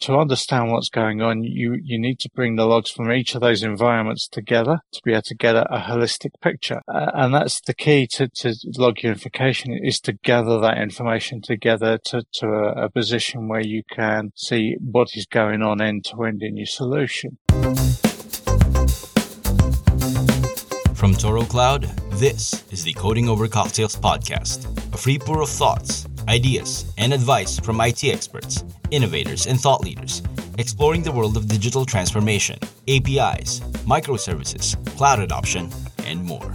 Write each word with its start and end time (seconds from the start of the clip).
to 0.00 0.16
understand 0.16 0.70
what's 0.70 0.88
going 0.88 1.20
on, 1.20 1.42
you, 1.42 1.78
you 1.82 1.98
need 1.98 2.18
to 2.20 2.30
bring 2.34 2.56
the 2.56 2.66
logs 2.66 2.90
from 2.90 3.10
each 3.10 3.34
of 3.34 3.40
those 3.40 3.62
environments 3.62 4.28
together 4.28 4.80
to 4.92 5.00
be 5.04 5.12
able 5.12 5.22
to 5.22 5.34
get 5.34 5.56
a, 5.56 5.74
a 5.74 5.80
holistic 5.80 6.30
picture. 6.40 6.80
Uh, 6.86 7.10
and 7.14 7.34
that's 7.34 7.60
the 7.60 7.74
key 7.74 8.06
to, 8.06 8.28
to 8.28 8.54
log 8.76 9.02
unification 9.02 9.78
is 9.82 10.00
to 10.00 10.12
gather 10.12 10.60
that 10.60 10.78
information 10.78 11.40
together 11.40 11.98
to, 12.04 12.22
to 12.32 12.46
a, 12.46 12.84
a 12.84 12.90
position 12.90 13.48
where 13.48 13.64
you 13.64 13.82
can 13.90 14.32
see 14.36 14.76
what 14.80 15.08
is 15.14 15.26
going 15.26 15.62
on 15.62 15.80
end 15.80 16.04
to 16.04 16.22
end 16.24 16.42
in 16.42 16.56
your 16.56 16.66
solution. 16.66 17.38
From 20.94 21.14
Toro 21.14 21.42
Cloud, 21.42 21.84
this 22.14 22.64
is 22.72 22.82
the 22.82 22.92
Coding 22.92 23.28
Over 23.28 23.46
Cocktails 23.46 23.94
podcast, 23.94 24.66
a 24.92 24.98
free 24.98 25.18
pour 25.18 25.42
of 25.42 25.48
thoughts 25.48 26.08
ideas, 26.28 26.92
and 26.98 27.12
advice 27.12 27.58
from 27.58 27.80
IT 27.80 28.04
experts, 28.04 28.62
innovators, 28.90 29.46
and 29.46 29.58
thought 29.58 29.80
leaders, 29.80 30.22
exploring 30.58 31.02
the 31.02 31.10
world 31.10 31.36
of 31.36 31.48
digital 31.48 31.86
transformation, 31.86 32.58
APIs, 32.86 33.60
microservices, 33.88 34.76
cloud 34.96 35.20
adoption, 35.20 35.70
and 36.04 36.22
more. 36.22 36.52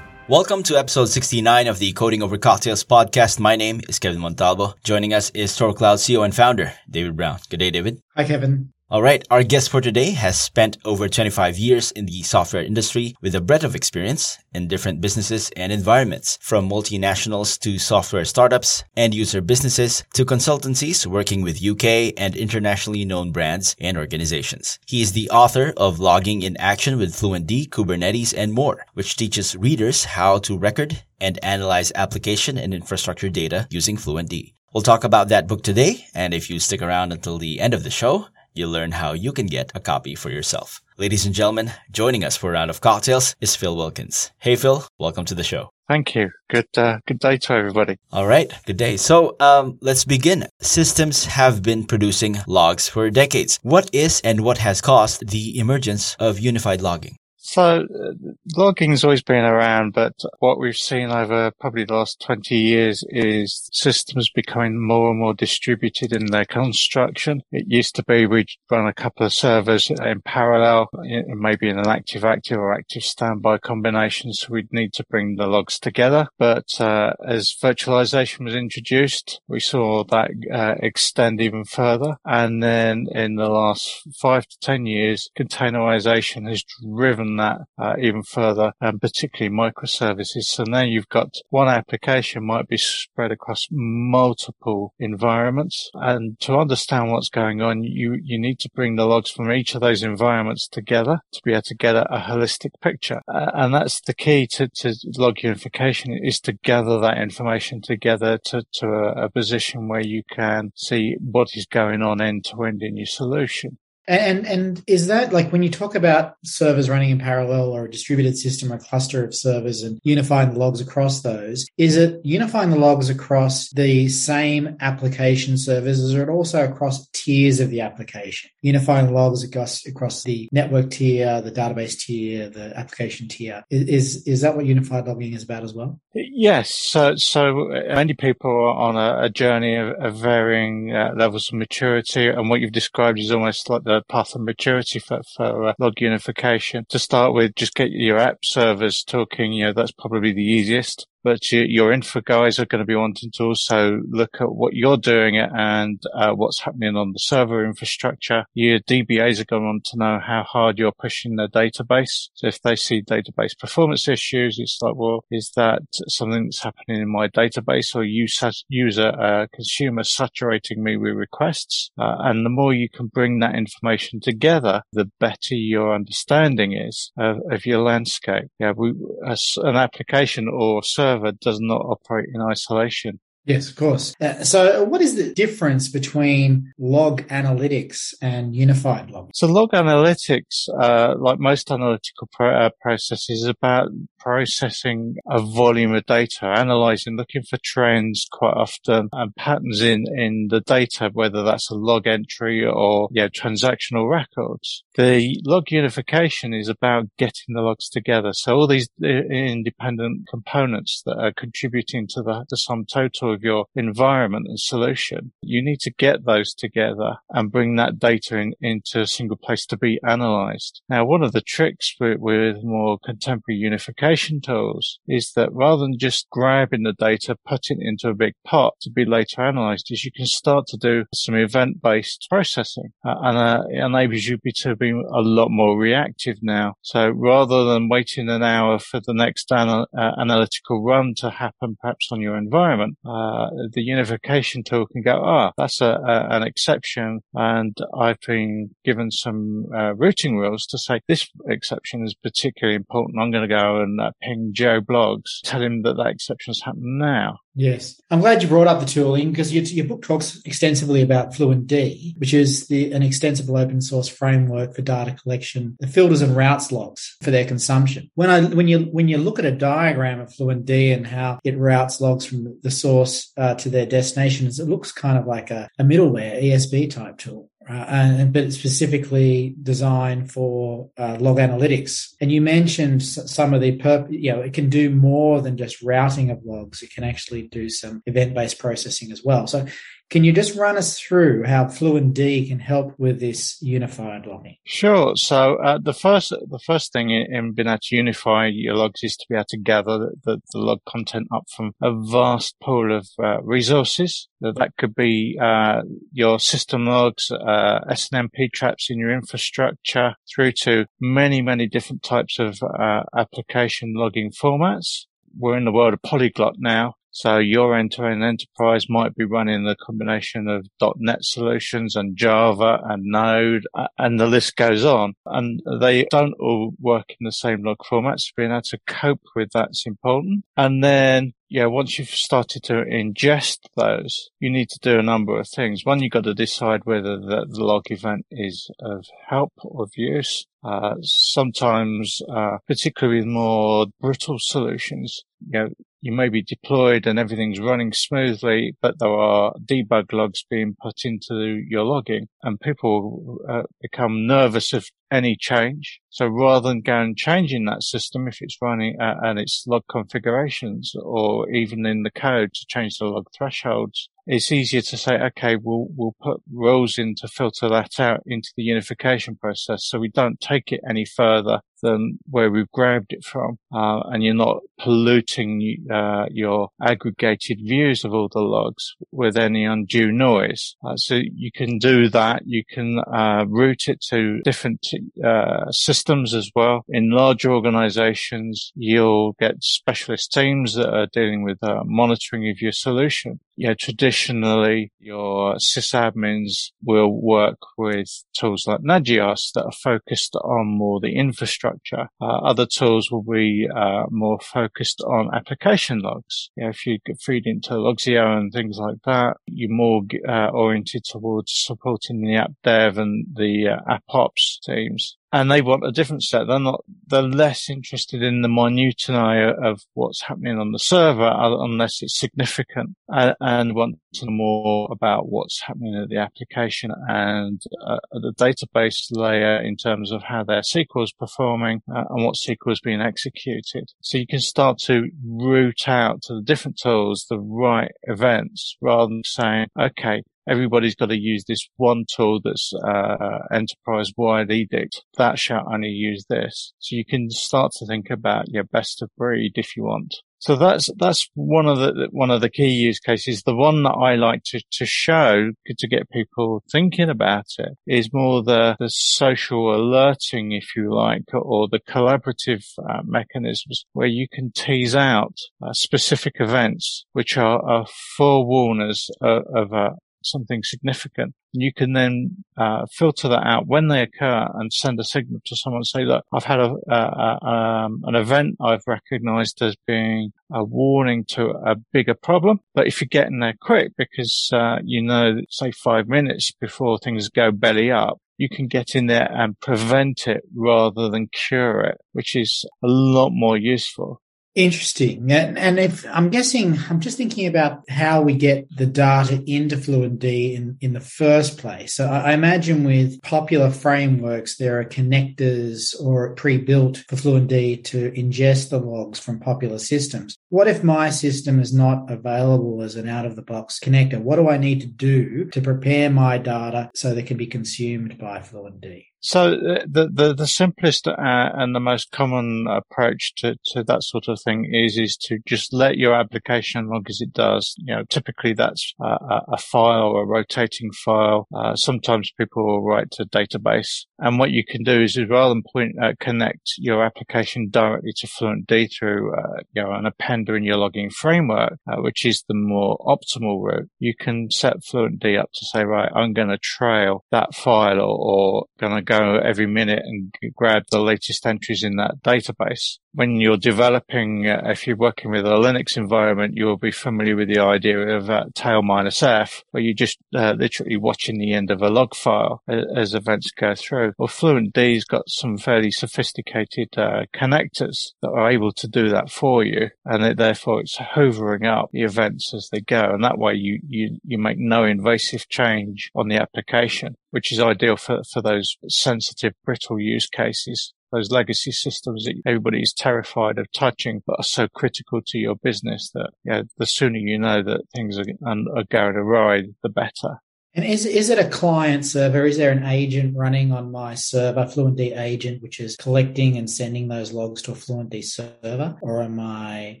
Welcome 0.28 0.62
to 0.64 0.78
episode 0.78 1.06
69 1.06 1.66
of 1.66 1.78
the 1.78 1.92
Coding 1.92 2.22
Over 2.22 2.38
Cocktails 2.38 2.84
podcast. 2.84 3.38
My 3.38 3.56
name 3.56 3.80
is 3.88 3.98
Kevin 3.98 4.20
Montalvo. 4.20 4.74
Joining 4.82 5.12
us 5.12 5.30
is 5.30 5.54
Toro 5.54 5.74
Cloud 5.74 5.98
CEO 5.98 6.24
and 6.24 6.34
founder, 6.34 6.72
David 6.88 7.16
Brown. 7.16 7.38
Good 7.50 7.58
day, 7.58 7.70
David. 7.70 8.00
Hi, 8.16 8.24
Kevin. 8.24 8.73
All 8.94 9.02
right. 9.02 9.26
Our 9.28 9.42
guest 9.42 9.70
for 9.70 9.80
today 9.80 10.12
has 10.12 10.40
spent 10.40 10.78
over 10.84 11.08
25 11.08 11.58
years 11.58 11.90
in 11.90 12.06
the 12.06 12.22
software 12.22 12.62
industry 12.62 13.16
with 13.20 13.34
a 13.34 13.40
breadth 13.40 13.64
of 13.64 13.74
experience 13.74 14.38
in 14.54 14.68
different 14.68 15.00
businesses 15.00 15.50
and 15.56 15.72
environments, 15.72 16.38
from 16.40 16.70
multinationals 16.70 17.58
to 17.62 17.76
software 17.80 18.24
startups, 18.24 18.84
end 18.96 19.12
user 19.12 19.40
businesses 19.40 20.04
to 20.12 20.24
consultancies 20.24 21.08
working 21.08 21.42
with 21.42 21.60
UK 21.60 22.14
and 22.16 22.36
internationally 22.36 23.04
known 23.04 23.32
brands 23.32 23.74
and 23.80 23.98
organizations. 23.98 24.78
He 24.86 25.02
is 25.02 25.10
the 25.10 25.28
author 25.30 25.74
of 25.76 25.98
Logging 25.98 26.42
in 26.42 26.56
Action 26.58 26.96
with 26.96 27.16
FluentD, 27.16 27.70
Kubernetes, 27.70 28.32
and 28.32 28.52
more, 28.52 28.86
which 28.92 29.16
teaches 29.16 29.56
readers 29.56 30.04
how 30.04 30.38
to 30.38 30.56
record 30.56 31.02
and 31.20 31.44
analyze 31.44 31.90
application 31.96 32.56
and 32.56 32.72
infrastructure 32.72 33.28
data 33.28 33.66
using 33.70 33.96
FluentD. 33.96 34.52
We'll 34.72 34.82
talk 34.82 35.02
about 35.02 35.28
that 35.28 35.46
book 35.46 35.62
today, 35.62 36.04
and 36.14 36.34
if 36.34 36.50
you 36.50 36.58
stick 36.58 36.82
around 36.82 37.12
until 37.12 37.38
the 37.38 37.60
end 37.60 37.74
of 37.74 37.84
the 37.84 37.90
show, 37.90 38.26
you'll 38.54 38.70
learn 38.70 38.92
how 38.92 39.12
you 39.12 39.32
can 39.32 39.46
get 39.46 39.72
a 39.74 39.80
copy 39.80 40.14
for 40.14 40.30
yourself. 40.30 40.80
Ladies 40.96 41.26
and 41.26 41.34
gentlemen, 41.34 41.72
joining 41.90 42.24
us 42.24 42.36
for 42.36 42.50
a 42.50 42.52
round 42.52 42.70
of 42.70 42.80
cocktails 42.80 43.34
is 43.40 43.56
Phil 43.56 43.76
Wilkins. 43.76 44.30
Hey, 44.38 44.56
Phil, 44.56 44.86
welcome 44.98 45.24
to 45.26 45.34
the 45.34 45.42
show. 45.42 45.70
Thank 45.88 46.14
you. 46.14 46.30
Good, 46.48 46.68
uh, 46.76 46.98
good 47.06 47.18
day 47.18 47.36
to 47.36 47.52
everybody. 47.52 47.96
All 48.12 48.26
right, 48.26 48.50
good 48.64 48.78
day. 48.78 48.96
So, 48.96 49.36
um, 49.40 49.78
let's 49.82 50.04
begin. 50.04 50.46
Systems 50.60 51.26
have 51.26 51.62
been 51.62 51.84
producing 51.84 52.38
logs 52.46 52.88
for 52.88 53.10
decades. 53.10 53.58
What 53.62 53.90
is 53.92 54.20
and 54.22 54.40
what 54.40 54.58
has 54.58 54.80
caused 54.80 55.28
the 55.28 55.58
emergence 55.58 56.16
of 56.18 56.38
unified 56.38 56.80
logging? 56.80 57.16
So 57.46 57.82
uh, 57.82 58.12
logging's 58.56 59.04
always 59.04 59.22
been 59.22 59.44
around, 59.44 59.92
but 59.92 60.14
what 60.38 60.58
we've 60.58 60.74
seen 60.74 61.10
over 61.10 61.50
probably 61.60 61.84
the 61.84 61.92
last 61.92 62.18
20 62.22 62.56
years 62.56 63.04
is 63.10 63.68
systems 63.70 64.30
becoming 64.34 64.80
more 64.80 65.10
and 65.10 65.20
more 65.20 65.34
distributed 65.34 66.16
in 66.16 66.26
their 66.26 66.46
construction. 66.46 67.42
It 67.52 67.66
used 67.68 67.96
to 67.96 68.02
be 68.02 68.24
we'd 68.24 68.48
run 68.70 68.86
a 68.86 68.94
couple 68.94 69.26
of 69.26 69.34
servers 69.34 69.90
in 69.90 70.22
parallel, 70.22 70.88
maybe 70.94 71.68
in 71.68 71.78
an 71.78 71.86
active 71.86 72.24
active 72.24 72.56
or 72.56 72.72
active 72.72 73.02
standby 73.02 73.58
combination. 73.58 74.32
So 74.32 74.48
we'd 74.50 74.72
need 74.72 74.94
to 74.94 75.04
bring 75.10 75.36
the 75.36 75.46
logs 75.46 75.78
together. 75.78 76.28
But 76.38 76.80
uh, 76.80 77.12
as 77.28 77.54
virtualization 77.62 78.46
was 78.46 78.54
introduced, 78.54 79.42
we 79.48 79.60
saw 79.60 80.02
that 80.04 80.30
uh, 80.50 80.76
extend 80.78 81.42
even 81.42 81.66
further. 81.66 82.16
And 82.24 82.62
then 82.62 83.04
in 83.12 83.34
the 83.34 83.50
last 83.50 84.00
five 84.18 84.46
to 84.46 84.56
10 84.62 84.86
years, 84.86 85.28
containerization 85.38 86.48
has 86.48 86.64
driven 86.64 87.33
that 87.36 87.58
uh, 87.78 87.94
even 88.00 88.22
further, 88.22 88.72
and 88.80 89.00
particularly 89.00 89.54
microservices. 89.54 90.44
So 90.44 90.64
now 90.64 90.82
you've 90.82 91.08
got 91.08 91.36
one 91.50 91.68
application 91.68 92.46
might 92.46 92.68
be 92.68 92.76
spread 92.76 93.32
across 93.32 93.66
multiple 93.70 94.94
environments. 94.98 95.90
And 95.94 96.38
to 96.40 96.56
understand 96.56 97.10
what's 97.10 97.28
going 97.28 97.60
on, 97.60 97.82
you, 97.82 98.18
you 98.22 98.38
need 98.38 98.58
to 98.60 98.70
bring 98.74 98.96
the 98.96 99.06
logs 99.06 99.30
from 99.30 99.52
each 99.52 99.74
of 99.74 99.80
those 99.80 100.02
environments 100.02 100.68
together 100.68 101.20
to 101.32 101.40
be 101.44 101.52
able 101.52 101.62
to 101.62 101.74
get 101.74 101.96
a, 101.96 102.12
a 102.14 102.20
holistic 102.20 102.70
picture. 102.80 103.20
Uh, 103.28 103.50
and 103.54 103.74
that's 103.74 104.00
the 104.00 104.14
key 104.14 104.46
to, 104.46 104.68
to 104.68 104.94
log 105.16 105.42
unification 105.42 106.12
is 106.22 106.40
to 106.40 106.52
gather 106.52 106.98
that 107.00 107.18
information 107.18 107.80
together 107.80 108.38
to, 108.44 108.62
to 108.72 108.86
a, 108.86 109.24
a 109.24 109.30
position 109.30 109.88
where 109.88 110.04
you 110.04 110.22
can 110.30 110.72
see 110.74 111.16
what 111.20 111.48
is 111.54 111.66
going 111.66 112.02
on 112.02 112.20
end 112.20 112.44
to 112.44 112.62
end 112.64 112.82
in 112.82 112.96
your 112.96 113.06
solution. 113.06 113.78
And 114.06 114.46
and 114.46 114.82
is 114.86 115.06
that 115.06 115.32
like 115.32 115.50
when 115.50 115.62
you 115.62 115.70
talk 115.70 115.94
about 115.94 116.34
servers 116.44 116.90
running 116.90 117.10
in 117.10 117.18
parallel 117.18 117.70
or 117.70 117.86
a 117.86 117.90
distributed 117.90 118.36
system 118.36 118.72
or 118.72 118.76
a 118.76 118.78
cluster 118.78 119.24
of 119.24 119.34
servers 119.34 119.82
and 119.82 119.98
unifying 120.02 120.52
the 120.52 120.58
logs 120.58 120.80
across 120.80 121.22
those, 121.22 121.66
is 121.78 121.96
it 121.96 122.20
unifying 122.24 122.70
the 122.70 122.78
logs 122.78 123.08
across 123.08 123.70
the 123.70 124.08
same 124.08 124.76
application 124.80 125.56
servers 125.56 126.00
or 126.00 126.04
is 126.04 126.14
it 126.14 126.28
also 126.28 126.64
across 126.64 127.08
tiers 127.08 127.60
of 127.60 127.70
the 127.70 127.80
application? 127.80 128.50
Unifying 128.60 129.06
the 129.06 129.12
logs 129.12 129.42
across 129.42 129.86
across 129.86 130.22
the 130.22 130.48
network 130.52 130.90
tier, 130.90 131.40
the 131.40 131.52
database 131.52 131.98
tier, 131.98 132.50
the 132.50 132.76
application 132.78 133.28
tier. 133.28 133.64
Is 133.70 134.26
is 134.26 134.42
that 134.42 134.54
what 134.54 134.66
unified 134.66 135.06
logging 135.06 135.32
is 135.32 135.44
about 135.44 135.64
as 135.64 135.72
well? 135.72 135.98
Yes. 136.12 136.74
So 136.74 137.14
so 137.16 137.68
many 137.88 138.12
people 138.12 138.50
are 138.50 138.74
on 138.74 138.96
a, 138.96 139.24
a 139.24 139.30
journey 139.30 139.76
of, 139.76 139.92
of 139.92 140.16
varying 140.16 140.94
uh, 140.94 141.12
levels 141.16 141.48
of 141.48 141.54
maturity, 141.54 142.28
and 142.28 142.50
what 142.50 142.60
you've 142.60 142.72
described 142.72 143.18
is 143.18 143.32
almost 143.32 143.70
like 143.70 143.84
the 143.84 143.93
path 144.02 144.34
of 144.34 144.42
maturity 144.42 144.98
for, 144.98 145.20
for 145.36 145.68
uh, 145.68 145.74
log 145.78 146.00
unification. 146.00 146.84
To 146.88 146.98
start 146.98 147.34
with, 147.34 147.54
just 147.54 147.74
get 147.74 147.90
your 147.90 148.18
app 148.18 148.38
servers 148.44 149.04
talking. 149.04 149.52
You 149.52 149.66
know, 149.66 149.72
that's 149.72 149.92
probably 149.92 150.32
the 150.32 150.44
easiest 150.44 151.06
but 151.24 151.50
your 151.50 151.90
infra 151.90 152.22
guys 152.22 152.58
are 152.58 152.66
going 152.66 152.80
to 152.80 152.86
be 152.86 152.94
wanting 152.94 153.30
to 153.32 153.44
also 153.44 154.00
look 154.08 154.36
at 154.40 154.52
what 154.52 154.74
you're 154.74 154.98
doing 154.98 155.38
and 155.38 156.02
uh, 156.14 156.32
what's 156.32 156.60
happening 156.60 156.96
on 156.96 157.12
the 157.12 157.18
server 157.18 157.64
infrastructure. 157.64 158.44
Your 158.52 158.78
DBAs 158.80 159.40
are 159.40 159.46
going 159.46 159.62
to 159.62 159.66
want 159.66 159.84
to 159.86 159.98
know 159.98 160.20
how 160.24 160.44
hard 160.46 160.78
you're 160.78 160.92
pushing 160.92 161.36
the 161.36 161.48
database. 161.48 162.28
So 162.34 162.46
if 162.46 162.60
they 162.60 162.76
see 162.76 163.02
database 163.02 163.58
performance 163.58 164.06
issues, 164.06 164.58
it's 164.58 164.78
like, 164.82 164.94
well, 164.96 165.24
is 165.30 165.50
that 165.56 165.80
something 166.08 166.44
that's 166.44 166.62
happening 166.62 167.00
in 167.00 167.10
my 167.10 167.28
database 167.28 167.94
or 167.94 168.04
you 168.04 168.26
user, 168.68 169.08
uh, 169.08 169.46
consumer 169.54 170.04
saturating 170.04 170.84
me 170.84 170.98
with 170.98 171.14
requests? 171.14 171.90
Uh, 171.98 172.16
and 172.20 172.44
the 172.44 172.50
more 172.50 172.74
you 172.74 172.88
can 172.90 173.06
bring 173.06 173.38
that 173.38 173.54
information 173.54 174.20
together, 174.20 174.82
the 174.92 175.10
better 175.18 175.54
your 175.54 175.94
understanding 175.94 176.72
is 176.74 177.12
of, 177.18 177.38
of 177.50 177.64
your 177.64 177.80
landscape. 177.80 178.48
Yeah, 178.58 178.72
we, 178.76 178.92
an 179.22 179.76
application 179.76 180.48
or 180.52 180.82
server 180.82 181.13
server 181.14 181.32
does 181.40 181.60
not 181.60 181.82
operate 181.82 182.28
in 182.34 182.40
isolation. 182.40 183.20
Yes, 183.46 183.68
of 183.68 183.76
course. 183.76 184.14
Uh, 184.20 184.42
so, 184.42 184.84
what 184.84 185.02
is 185.02 185.16
the 185.16 185.34
difference 185.34 185.88
between 185.88 186.72
log 186.78 187.22
analytics 187.28 188.14
and 188.22 188.56
unified 188.56 189.10
log? 189.10 189.30
So, 189.34 189.46
log 189.46 189.72
analytics, 189.72 190.68
uh, 190.80 191.14
like 191.18 191.38
most 191.38 191.70
analytical 191.70 192.28
pro- 192.32 192.66
uh, 192.66 192.70
processes, 192.80 193.42
is 193.42 193.46
about 193.46 193.90
processing 194.18 195.16
a 195.28 195.42
volume 195.42 195.94
of 195.94 196.06
data, 196.06 196.46
analyzing, 196.46 197.18
looking 197.18 197.42
for 197.42 197.58
trends 197.62 198.26
quite 198.32 198.54
often 198.54 199.10
and 199.12 199.36
patterns 199.36 199.82
in, 199.82 200.04
in 200.16 200.48
the 200.48 200.60
data, 200.60 201.10
whether 201.12 201.42
that's 201.42 201.70
a 201.70 201.74
log 201.74 202.06
entry 202.06 202.64
or 202.64 203.08
yeah, 203.12 203.28
transactional 203.28 204.10
records. 204.10 204.84
The 204.96 205.38
log 205.44 205.64
unification 205.70 206.54
is 206.54 206.70
about 206.70 207.04
getting 207.18 207.54
the 207.54 207.60
logs 207.60 207.90
together. 207.90 208.32
So 208.32 208.54
all 208.54 208.66
these 208.66 208.88
uh, 209.02 209.08
independent 209.08 210.28
components 210.30 211.02
that 211.04 211.18
are 211.18 211.32
contributing 211.32 212.06
to 212.10 212.22
the, 212.22 212.46
the 212.48 212.56
sum 212.56 212.86
total 212.90 213.33
of 213.34 213.42
your 213.42 213.66
environment 213.74 214.46
and 214.48 214.58
solution, 214.58 215.32
you 215.42 215.62
need 215.62 215.80
to 215.80 215.92
get 215.92 216.24
those 216.24 216.54
together 216.54 217.16
and 217.30 217.52
bring 217.52 217.76
that 217.76 217.98
data 217.98 218.38
in, 218.38 218.54
into 218.60 219.00
a 219.00 219.06
single 219.06 219.36
place 219.36 219.66
to 219.66 219.76
be 219.76 220.00
analyzed. 220.06 220.82
Now, 220.88 221.04
one 221.04 221.22
of 221.22 221.32
the 221.32 221.42
tricks 221.42 221.94
with, 222.00 222.18
with 222.20 222.56
more 222.62 222.98
contemporary 223.04 223.58
unification 223.58 224.40
tools 224.40 224.98
is 225.06 225.32
that 225.36 225.52
rather 225.52 225.82
than 225.82 225.98
just 225.98 226.28
grabbing 226.30 226.84
the 226.84 226.94
data, 226.98 227.36
putting 227.46 227.80
it 227.80 227.88
into 227.88 228.08
a 228.08 228.14
big 228.14 228.34
pot 228.44 228.74
to 228.82 228.90
be 228.90 229.04
later 229.04 229.42
analyzed, 229.42 229.88
is 229.90 230.04
you 230.04 230.12
can 230.12 230.26
start 230.26 230.66
to 230.68 230.76
do 230.76 231.04
some 231.12 231.34
event-based 231.34 232.26
processing, 232.30 232.90
uh, 233.06 233.14
and 233.22 233.38
uh, 233.38 233.62
it 233.68 233.84
enables 233.84 234.24
you 234.24 234.38
to 234.56 234.76
be 234.76 234.90
a 234.90 235.20
lot 235.20 235.48
more 235.50 235.78
reactive 235.78 236.36
now. 236.42 236.74
So 236.82 237.08
rather 237.08 237.64
than 237.64 237.88
waiting 237.88 238.28
an 238.28 238.42
hour 238.42 238.78
for 238.78 239.00
the 239.00 239.14
next 239.14 239.50
uh, 239.50 239.86
analytical 239.96 240.82
run 240.84 241.14
to 241.18 241.30
happen, 241.30 241.76
perhaps 241.80 242.08
on 242.10 242.20
your 242.20 242.36
environment, 242.36 242.98
uh, 243.24 243.50
the 243.72 243.82
unification 243.82 244.62
tool 244.62 244.86
can 244.86 245.02
go, 245.02 245.20
ah, 245.24 245.52
that's 245.56 245.80
a, 245.80 245.98
a, 246.06 246.36
an 246.36 246.42
exception, 246.42 247.20
and 247.34 247.76
I've 247.98 248.20
been 248.26 248.70
given 248.84 249.10
some 249.10 249.66
uh, 249.74 249.94
routing 249.94 250.36
rules 250.36 250.66
to 250.66 250.78
say 250.78 251.00
this 251.08 251.28
exception 251.46 252.04
is 252.04 252.14
particularly 252.14 252.76
important. 252.76 253.18
I'm 253.20 253.30
going 253.30 253.48
to 253.48 253.54
go 253.54 253.80
and 253.80 254.00
uh, 254.00 254.10
ping 254.22 254.50
Joe 254.52 254.80
Bloggs, 254.80 255.40
tell 255.44 255.62
him 255.62 255.82
that 255.82 255.96
that 255.96 256.06
exception 256.06 256.50
has 256.50 256.62
happened 256.64 256.98
now. 256.98 257.38
Yes. 257.54 258.00
I'm 258.10 258.20
glad 258.20 258.42
you 258.42 258.48
brought 258.48 258.66
up 258.66 258.80
the 258.80 258.86
tooling 258.86 259.30
because 259.30 259.54
your, 259.54 259.62
your 259.64 259.86
book 259.86 260.02
talks 260.02 260.40
extensively 260.44 261.02
about 261.02 261.32
FluentD, 261.32 262.18
which 262.18 262.34
is 262.34 262.66
the, 262.66 262.92
an 262.92 263.02
extensible 263.02 263.56
open 263.56 263.80
source 263.80 264.08
framework 264.08 264.74
for 264.74 264.82
data 264.82 265.12
collection, 265.12 265.76
the 265.78 265.86
filters 265.86 266.20
and 266.20 266.36
routes 266.36 266.72
logs 266.72 267.16
for 267.22 267.30
their 267.30 267.44
consumption. 267.44 268.10
When 268.14 268.28
I, 268.28 268.42
when 268.42 268.66
you, 268.66 268.80
when 268.80 269.08
you 269.08 269.18
look 269.18 269.38
at 269.38 269.44
a 269.44 269.52
diagram 269.52 270.20
of 270.20 270.30
FluentD 270.30 270.94
and 270.94 271.06
how 271.06 271.38
it 271.44 271.56
routes 271.56 272.00
logs 272.00 272.26
from 272.26 272.58
the 272.62 272.70
source 272.70 273.32
uh, 273.36 273.54
to 273.56 273.68
their 273.68 273.86
destinations, 273.86 274.58
it 274.58 274.68
looks 274.68 274.90
kind 274.90 275.16
of 275.16 275.26
like 275.26 275.50
a, 275.50 275.68
a 275.78 275.84
middleware 275.84 276.42
ESB 276.42 276.90
type 276.90 277.18
tool 277.18 277.50
uh, 277.68 277.72
and, 277.88 278.32
but 278.32 278.52
specifically 278.52 279.54
designed 279.62 280.30
for 280.30 280.90
uh, 280.98 281.16
log 281.18 281.38
analytics. 281.38 282.14
And 282.20 282.30
you 282.30 282.40
mentioned 282.40 283.02
some 283.02 283.54
of 283.54 283.60
the, 283.60 283.78
perp- 283.78 284.10
you 284.10 284.32
know, 284.32 284.40
it 284.40 284.52
can 284.52 284.68
do 284.68 284.90
more 284.90 285.40
than 285.40 285.56
just 285.56 285.82
routing 285.82 286.30
of 286.30 286.44
logs. 286.44 286.82
It 286.82 286.92
can 286.92 287.04
actually 287.04 287.48
do 287.48 287.68
some 287.68 288.02
event-based 288.06 288.58
processing 288.58 289.12
as 289.12 289.22
well. 289.24 289.46
So 289.46 289.66
can 290.10 290.22
you 290.22 290.32
just 290.32 290.56
run 290.56 290.76
us 290.76 290.98
through 290.98 291.44
how 291.44 291.64
FluentD 291.64 292.48
can 292.48 292.60
help 292.60 292.94
with 292.98 293.20
this 293.20 293.60
unified 293.60 294.26
logging? 294.26 294.56
Sure. 294.64 295.16
So 295.16 295.56
uh, 295.56 295.78
the 295.82 295.94
first 295.94 296.30
the 296.30 296.60
first 296.64 296.92
thing 296.92 297.10
in 297.10 297.54
to 297.56 297.78
unify 297.90 298.46
your 298.46 298.74
logs 298.74 299.00
is 299.02 299.16
to 299.16 299.26
be 299.28 299.34
able 299.34 299.46
to 299.48 299.58
gather 299.58 299.98
the, 299.98 300.14
the, 300.24 300.38
the 300.52 300.58
log 300.58 300.80
content 300.88 301.28
up 301.34 301.44
from 301.54 301.72
a 301.82 301.90
vast 301.92 302.54
pool 302.62 302.96
of 302.96 303.08
uh, 303.22 303.42
resources. 303.42 304.28
That 304.40 304.72
could 304.78 304.94
be 304.94 305.38
uh, 305.40 305.82
your 306.12 306.38
system 306.38 306.84
logs, 306.84 307.30
uh, 307.30 307.80
SNMP 307.90 308.52
traps 308.52 308.88
in 308.90 308.98
your 308.98 309.10
infrastructure, 309.10 310.14
through 310.32 310.52
to 310.62 310.86
many 311.00 311.40
many 311.42 311.66
different 311.66 312.02
types 312.02 312.38
of 312.38 312.60
uh, 312.62 313.02
application 313.16 313.94
logging 313.96 314.30
formats. 314.30 315.06
We're 315.36 315.56
in 315.56 315.64
the 315.64 315.72
world 315.72 315.94
of 315.94 316.02
polyglot 316.02 316.54
now. 316.58 316.94
So 317.14 317.38
your 317.38 317.76
end-to-end 317.76 318.24
enterprise 318.24 318.86
might 318.88 319.14
be 319.14 319.24
running 319.24 319.62
the 319.62 319.76
combination 319.76 320.48
of 320.48 320.66
.NET 320.96 321.24
solutions 321.24 321.94
and 321.94 322.16
Java 322.16 322.80
and 322.82 323.04
Node, 323.04 323.62
and 323.96 324.18
the 324.18 324.26
list 324.26 324.56
goes 324.56 324.84
on. 324.84 325.14
And 325.24 325.62
they 325.80 326.06
don't 326.10 326.34
all 326.40 326.74
work 326.80 327.10
in 327.10 327.24
the 327.24 327.30
same 327.30 327.62
log 327.62 327.78
formats. 327.88 328.34
Being 328.36 328.50
able 328.50 328.62
to 328.62 328.78
cope 328.88 329.22
with 329.36 329.50
that's 329.54 329.86
important. 329.86 330.44
And 330.56 330.82
then 330.82 331.34
yeah, 331.48 331.66
once 331.66 332.00
you've 332.00 332.08
started 332.08 332.64
to 332.64 332.84
ingest 332.84 333.58
those, 333.76 334.30
you 334.40 334.50
need 334.50 334.68
to 334.70 334.78
do 334.80 334.98
a 334.98 335.04
number 335.04 335.38
of 335.38 335.48
things. 335.48 335.84
One, 335.84 336.02
you've 336.02 336.10
got 336.10 336.24
to 336.24 336.34
decide 336.34 336.80
whether 336.82 337.16
the, 337.16 337.46
the 337.48 337.62
log 337.62 337.84
event 337.90 338.26
is 338.28 338.68
of 338.80 339.06
help 339.28 339.52
or 339.62 339.84
of 339.84 339.92
use. 339.94 340.46
Uh, 340.64 340.96
sometimes, 341.02 342.20
uh, 342.28 342.58
particularly 342.66 343.20
with 343.20 343.28
more 343.28 343.86
brittle 344.00 344.38
solutions, 344.40 345.22
you 345.46 345.60
know, 345.60 345.68
you 346.04 346.12
may 346.12 346.28
be 346.28 346.42
deployed 346.42 347.06
and 347.06 347.18
everything's 347.18 347.58
running 347.58 347.90
smoothly, 347.90 348.76
but 348.82 348.98
there 348.98 349.08
are 349.08 349.54
debug 349.64 350.12
logs 350.12 350.44
being 350.50 350.76
put 350.82 350.96
into 351.02 351.62
your 351.66 351.82
logging 351.82 352.26
and 352.42 352.60
people 352.60 353.38
uh, 353.48 353.62
become 353.80 354.26
nervous 354.26 354.74
of 354.74 354.86
any 355.10 355.34
change. 355.34 356.00
So 356.10 356.26
rather 356.26 356.68
than 356.68 356.82
going 356.82 357.14
changing 357.16 357.64
that 357.64 357.82
system, 357.82 358.28
if 358.28 358.42
it's 358.42 358.58
running 358.60 359.00
uh, 359.00 359.14
and 359.22 359.38
its 359.38 359.64
log 359.66 359.84
configurations 359.90 360.92
or 361.02 361.50
even 361.50 361.86
in 361.86 362.02
the 362.02 362.10
code 362.10 362.52
to 362.52 362.66
change 362.68 362.98
the 362.98 363.06
log 363.06 363.28
thresholds, 363.34 364.10
it's 364.26 364.52
easier 364.52 364.82
to 364.82 364.96
say, 364.98 365.14
okay, 365.14 365.56
we'll, 365.56 365.86
we'll 365.96 366.16
put 366.20 366.42
rules 366.52 366.98
in 366.98 367.14
to 367.16 367.28
filter 367.28 367.68
that 367.70 367.98
out 367.98 368.20
into 368.26 368.50
the 368.58 368.62
unification 368.62 369.36
process. 369.36 369.86
So 369.86 369.98
we 369.98 370.10
don't 370.10 370.38
take 370.38 370.70
it 370.70 370.80
any 370.88 371.06
further 371.06 371.60
than 371.84 372.18
where 372.28 372.50
we've 372.50 372.70
grabbed 372.72 373.12
it 373.12 373.24
from. 373.24 373.58
Uh, 373.72 374.00
and 374.10 374.24
you're 374.24 374.34
not 374.34 374.58
polluting, 374.80 375.86
uh, 375.92 376.26
your 376.30 376.70
aggregated 376.80 377.58
views 377.62 378.04
of 378.04 378.12
all 378.12 378.28
the 378.32 378.40
logs 378.40 378.94
with 379.12 379.36
any 379.36 379.64
undue 379.64 380.10
noise. 380.10 380.74
Uh, 380.84 380.96
so 380.96 381.14
you 381.14 381.50
can 381.52 381.78
do 381.78 382.08
that. 382.08 382.42
You 382.46 382.62
can, 382.68 382.98
uh, 382.98 383.44
route 383.48 383.88
it 383.88 384.00
to 384.10 384.40
different, 384.42 384.80
uh, 385.22 385.70
systems 385.70 386.34
as 386.34 386.50
well. 386.56 386.84
In 386.88 387.10
large 387.10 387.44
organizations, 387.46 388.72
you'll 388.74 389.32
get 389.38 389.62
specialist 389.62 390.32
teams 390.32 390.74
that 390.74 390.90
are 390.92 391.08
dealing 391.12 391.44
with, 391.44 391.62
uh, 391.62 391.82
monitoring 391.84 392.50
of 392.50 392.60
your 392.60 392.72
solution 392.72 393.40
traditionally 393.78 394.92
your 394.98 395.56
sysadmins 395.56 396.70
will 396.82 397.10
work 397.10 397.58
with 397.78 398.24
tools 398.38 398.64
like 398.66 398.80
Nagios 398.80 399.52
that 399.54 399.64
are 399.64 399.72
focused 399.72 400.36
on 400.36 400.66
more 400.66 401.00
the 401.00 401.14
infrastructure. 401.16 401.73
Uh, 401.92 402.06
other 402.20 402.66
tools 402.66 403.10
will 403.10 403.22
be 403.22 403.68
uh, 403.74 404.04
more 404.10 404.38
focused 404.40 405.00
on 405.02 405.34
application 405.34 406.00
logs. 406.00 406.50
You 406.56 406.64
know, 406.64 406.70
if 406.70 406.86
you 406.86 406.98
feed 407.20 407.46
into 407.46 407.74
Logz.io 407.74 408.36
and 408.36 408.52
things 408.52 408.78
like 408.78 408.98
that, 409.04 409.36
you're 409.46 409.70
more 409.70 410.02
uh, 410.28 410.48
oriented 410.48 411.04
towards 411.04 411.52
supporting 411.54 412.20
the 412.20 412.36
app 412.36 412.52
dev 412.62 412.98
and 412.98 413.26
the 413.34 413.68
uh, 413.68 413.92
app 413.92 414.04
ops 414.08 414.58
teams 414.64 415.16
and 415.34 415.50
they 415.50 415.60
want 415.60 415.84
a 415.84 415.90
different 415.90 416.22
set. 416.22 416.46
They're 416.46 416.60
not, 416.60 416.84
they're 417.08 417.20
less 417.20 417.68
interested 417.68 418.22
in 418.22 418.42
the 418.42 418.48
minutiae 418.48 419.50
of 419.50 419.82
what's 419.94 420.22
happening 420.22 420.60
on 420.60 420.70
the 420.70 420.78
server 420.78 421.28
unless 421.28 422.02
it's 422.02 422.16
significant 422.16 422.90
and, 423.08 423.34
and 423.40 423.74
want 423.74 423.96
to 424.14 424.26
know 424.26 424.30
more 424.30 424.88
about 424.92 425.28
what's 425.28 425.60
happening 425.62 425.96
at 426.00 426.08
the 426.08 426.18
application 426.18 426.92
and 427.08 427.60
uh, 427.84 427.98
the 428.12 428.32
database 428.38 429.06
layer 429.10 429.60
in 429.60 429.76
terms 429.76 430.12
of 430.12 430.22
how 430.22 430.44
their 430.44 430.60
SQL 430.60 431.02
is 431.02 431.12
performing 431.12 431.82
uh, 431.92 432.04
and 432.10 432.24
what 432.24 432.36
SQL 432.36 432.70
is 432.70 432.80
being 432.80 433.00
executed. 433.00 433.90
So 434.02 434.18
you 434.18 434.28
can 434.28 434.38
start 434.38 434.78
to 434.84 435.10
route 435.26 435.88
out 435.88 436.22
to 436.22 436.34
the 436.34 436.42
different 436.42 436.78
tools 436.80 437.26
the 437.28 437.40
right 437.40 437.90
events 438.04 438.76
rather 438.80 439.08
than 439.08 439.22
saying, 439.24 439.66
okay, 439.76 440.22
everybody's 440.48 440.94
got 440.94 441.10
to 441.10 441.18
use 441.18 441.44
this 441.46 441.66
one 441.76 442.04
tool 442.14 442.40
that's 442.42 442.72
uh, 442.86 443.38
enterprise 443.52 444.12
wide 444.16 444.50
edict. 444.50 445.02
That 445.16 445.38
shall 445.38 445.66
only 445.72 445.88
use 445.88 446.26
this. 446.28 446.72
So 446.78 446.96
you 446.96 447.04
can 447.04 447.30
start 447.30 447.72
to 447.78 447.86
think 447.86 448.10
about 448.10 448.48
your 448.48 448.64
best 448.64 449.02
of 449.02 449.10
breed 449.16 449.52
if 449.56 449.76
you 449.76 449.84
want. 449.84 450.14
So 450.44 450.56
that's 450.56 450.90
that's 450.98 451.26
one 451.32 451.64
of 451.64 451.78
the 451.78 452.08
one 452.10 452.30
of 452.30 452.42
the 452.42 452.50
key 452.50 452.68
use 452.68 453.00
cases. 453.00 453.44
The 453.44 453.56
one 453.56 453.82
that 453.84 453.92
I 453.92 454.16
like 454.16 454.42
to, 454.48 454.60
to 454.72 454.84
show 454.84 455.52
to 455.66 455.88
get 455.88 456.10
people 456.10 456.62
thinking 456.70 457.08
about 457.08 457.46
it 457.56 457.70
is 457.86 458.12
more 458.12 458.42
the 458.42 458.76
the 458.78 458.90
social 458.90 459.74
alerting, 459.74 460.52
if 460.52 460.76
you 460.76 460.94
like, 460.94 461.32
or 461.32 461.68
the 461.70 461.80
collaborative 461.88 462.62
uh, 462.78 463.00
mechanisms 463.06 463.86
where 463.94 464.06
you 464.06 464.26
can 464.30 464.52
tease 464.52 464.94
out 464.94 465.34
uh, 465.62 465.72
specific 465.72 466.34
events 466.40 467.06
which 467.12 467.38
are, 467.38 467.64
are 467.64 467.86
forewarners 468.20 469.08
of, 469.22 469.44
of 469.54 469.72
a, 469.72 469.92
something 470.24 470.62
significant. 470.62 471.34
You 471.52 471.72
can 471.72 471.92
then 471.92 472.44
uh, 472.56 472.86
filter 472.90 473.28
that 473.28 473.46
out 473.46 473.66
when 473.66 473.88
they 473.88 474.02
occur 474.02 474.48
and 474.54 474.72
send 474.72 474.98
a 474.98 475.04
signal 475.04 475.40
to 475.44 475.56
someone. 475.56 475.84
Say, 475.84 476.04
look, 476.04 476.24
I've 476.32 476.44
had 476.44 476.60
a, 476.60 477.46
um, 477.46 478.02
an 478.04 478.14
event 478.14 478.56
I've 478.60 478.82
recognised 478.86 479.62
as 479.62 479.76
being 479.86 480.32
a 480.52 480.64
warning 480.64 481.24
to 481.28 481.50
a 481.50 481.76
bigger 481.92 482.14
problem. 482.14 482.60
But 482.74 482.86
if 482.86 483.00
you're 483.00 483.08
getting 483.10 483.40
there 483.40 483.54
quick, 483.60 483.92
because 483.96 484.50
uh, 484.52 484.78
you 484.84 485.02
know, 485.02 485.40
say 485.50 485.70
five 485.70 486.08
minutes 486.08 486.52
before 486.60 486.98
things 486.98 487.28
go 487.28 487.50
belly 487.52 487.90
up, 487.90 488.18
you 488.36 488.48
can 488.48 488.66
get 488.66 488.94
in 488.94 489.06
there 489.06 489.30
and 489.32 489.58
prevent 489.60 490.26
it 490.26 490.42
rather 490.54 491.08
than 491.08 491.28
cure 491.28 491.80
it, 491.82 491.98
which 492.12 492.34
is 492.34 492.64
a 492.82 492.88
lot 492.88 493.30
more 493.32 493.56
useful. 493.56 494.20
Interesting. 494.54 495.32
And 495.32 495.80
if 495.80 496.06
I'm 496.08 496.30
guessing, 496.30 496.78
I'm 496.88 497.00
just 497.00 497.16
thinking 497.16 497.48
about 497.48 497.82
how 497.88 498.22
we 498.22 498.34
get 498.34 498.68
the 498.76 498.86
data 498.86 499.42
into 499.48 499.76
FluentD 499.76 500.54
in, 500.54 500.78
in 500.80 500.92
the 500.92 501.00
first 501.00 501.58
place. 501.58 501.94
So 501.94 502.06
I 502.06 502.34
imagine 502.34 502.84
with 502.84 503.20
popular 503.22 503.70
frameworks, 503.70 504.56
there 504.56 504.78
are 504.78 504.84
connectors 504.84 506.00
or 506.00 506.34
pre-built 506.36 506.98
for 507.08 507.16
FluentD 507.16 507.82
to 507.84 508.12
ingest 508.12 508.70
the 508.70 508.78
logs 508.78 509.18
from 509.18 509.40
popular 509.40 509.80
systems. 509.80 510.36
What 510.54 510.68
if 510.68 510.84
my 510.84 511.10
system 511.10 511.58
is 511.58 511.74
not 511.74 512.08
available 512.08 512.80
as 512.80 512.94
an 512.94 513.08
out 513.08 513.26
of 513.26 513.34
the 513.34 513.42
box 513.42 513.80
connector? 513.80 514.22
What 514.22 514.36
do 514.36 514.48
I 514.48 514.56
need 514.56 514.82
to 514.82 514.86
do 514.86 515.46
to 515.46 515.60
prepare 515.60 516.08
my 516.10 516.38
data 516.38 516.92
so 516.94 517.12
they 517.12 517.24
can 517.24 517.36
be 517.36 517.48
consumed 517.48 518.16
by 518.18 518.38
FluentD? 518.38 519.06
So 519.24 519.52
the 519.52 520.10
the, 520.12 520.34
the 520.34 520.46
simplest 520.46 521.08
uh, 521.08 521.14
and 521.18 521.74
the 521.74 521.80
most 521.80 522.10
common 522.10 522.66
approach 522.68 523.32
to, 523.36 523.56
to 523.68 523.82
that 523.84 524.02
sort 524.02 524.28
of 524.28 524.38
thing 524.44 524.70
is 524.70 524.98
is 524.98 525.16
to 525.22 525.38
just 525.48 525.72
let 525.72 525.96
your 525.96 526.14
application 526.14 526.88
log 526.88 527.08
as 527.08 527.22
it 527.22 527.32
does. 527.32 527.74
You 527.78 527.96
know, 527.96 528.02
typically 528.10 528.52
that's 528.52 528.92
a, 529.00 529.40
a 529.48 529.56
file, 529.56 530.10
a 530.16 530.26
rotating 530.26 530.92
file. 530.92 531.48
Uh, 531.56 531.74
sometimes 531.74 532.32
people 532.38 532.66
will 532.66 532.82
write 532.82 533.12
to 533.12 533.24
database, 533.24 534.04
and 534.18 534.38
what 534.38 534.50
you 534.50 534.62
can 534.62 534.82
do 534.82 535.00
is, 535.00 535.16
is 535.16 535.30
rather 535.30 535.54
than 535.54 535.62
point 535.72 535.94
uh, 536.02 536.12
connect 536.20 536.74
your 536.76 537.02
application 537.02 537.70
directly 537.70 538.12
to 538.16 538.26
FluentD 538.26 538.90
through 538.92 539.34
uh, 539.34 539.62
you 539.72 539.82
know 539.82 539.92
an 539.92 540.04
appender 540.44 540.56
in 540.56 540.64
your 540.64 540.76
logging 540.76 541.10
framework, 541.10 541.74
uh, 541.90 541.96
which 541.96 542.24
is 542.24 542.44
the 542.48 542.54
more 542.54 542.98
optimal 542.98 543.62
route. 543.62 543.88
You 543.98 544.14
can 544.18 544.50
set 544.50 544.82
FluentD 544.82 545.38
up 545.38 545.50
to 545.54 545.66
say, 545.66 545.84
right, 545.84 546.10
I'm 546.14 546.32
going 546.32 546.48
to 546.48 546.58
trail 546.62 547.24
that 547.30 547.54
file 547.54 548.00
or, 548.00 548.18
or 548.18 548.66
going 548.78 548.94
to 548.94 549.02
go 549.02 549.38
every 549.38 549.66
minute 549.66 550.02
and 550.04 550.32
grab 550.54 550.84
the 550.90 551.00
latest 551.00 551.46
entries 551.46 551.82
in 551.82 551.96
that 551.96 552.16
database. 552.24 552.98
When 553.14 553.40
you're 553.40 553.56
developing, 553.56 554.48
uh, 554.48 554.62
if 554.66 554.86
you're 554.86 554.96
working 554.96 555.30
with 555.30 555.46
a 555.46 555.50
Linux 555.50 555.96
environment, 555.96 556.54
you'll 556.56 556.76
be 556.76 556.90
familiar 556.90 557.36
with 557.36 557.48
the 557.48 557.60
idea 557.60 557.98
of 558.16 558.28
uh, 558.28 558.46
tail 558.54 558.82
minus 558.82 559.22
F, 559.22 559.62
where 559.70 559.82
you're 559.82 559.94
just 559.94 560.18
uh, 560.34 560.54
literally 560.58 560.96
watching 560.96 561.38
the 561.38 561.52
end 561.52 561.70
of 561.70 561.80
a 561.80 561.88
log 561.88 562.14
file 562.14 562.62
as 562.68 563.14
events 563.14 563.50
go 563.52 563.74
through. 563.76 564.12
Well, 564.18 564.28
FluentD's 564.28 565.04
got 565.04 565.28
some 565.28 565.58
fairly 565.58 565.92
sophisticated 565.92 566.88
uh, 566.96 567.26
connectors 567.32 568.14
that 568.20 568.30
are 568.30 568.50
able 568.50 568.72
to 568.72 568.88
do 568.88 569.08
that 569.10 569.30
for 569.30 569.64
you, 569.64 569.90
and 570.04 570.24
it, 570.24 570.36
therefore 570.36 570.80
it's 570.80 570.96
hovering 570.96 571.66
up 571.66 571.90
the 571.92 572.02
events 572.02 572.52
as 572.52 572.68
they 572.72 572.80
go, 572.80 573.10
and 573.12 573.22
that 573.22 573.38
way 573.38 573.54
you 573.54 573.78
you 573.86 574.18
you 574.24 574.38
make 574.38 574.58
no 574.58 574.84
invasive 574.84 575.48
change 575.48 576.10
on 576.16 576.28
the 576.28 576.36
application, 576.36 577.14
which 577.30 577.52
is 577.52 577.60
ideal 577.60 577.96
for 577.96 578.22
for 578.32 578.42
those 578.42 578.76
sensitive, 578.88 579.54
brittle 579.64 580.00
use 580.00 580.26
cases 580.26 580.93
those 581.14 581.30
legacy 581.30 581.72
systems 581.72 582.24
that 582.24 582.34
everybody 582.46 582.80
is 582.80 582.92
terrified 582.92 583.58
of 583.58 583.70
touching, 583.72 584.22
but 584.26 584.38
are 584.38 584.44
so 584.44 584.68
critical 584.68 585.20
to 585.26 585.38
your 585.38 585.56
business 585.56 586.10
that 586.14 586.30
yeah, 586.44 586.62
the 586.78 586.86
sooner 586.86 587.18
you 587.18 587.38
know 587.38 587.62
that 587.62 587.82
things 587.94 588.18
are, 588.18 588.24
are 588.44 588.84
going 588.90 589.16
awry, 589.16 589.62
the 589.82 589.88
better. 589.88 590.40
And 590.76 590.84
is 590.84 591.06
is 591.06 591.30
it 591.30 591.38
a 591.38 591.48
client 591.48 592.04
server? 592.04 592.44
Is 592.44 592.56
there 592.56 592.72
an 592.72 592.84
agent 592.84 593.36
running 593.36 593.70
on 593.70 593.92
my 593.92 594.16
server, 594.16 594.64
FluentD 594.64 595.16
agent, 595.16 595.62
which 595.62 595.78
is 595.78 595.96
collecting 595.96 596.56
and 596.56 596.68
sending 596.68 597.06
those 597.06 597.32
logs 597.32 597.62
to 597.62 597.72
a 597.72 597.74
FluentD 597.76 598.24
server, 598.24 598.96
or 599.00 599.22
am 599.22 599.38
I 599.38 600.00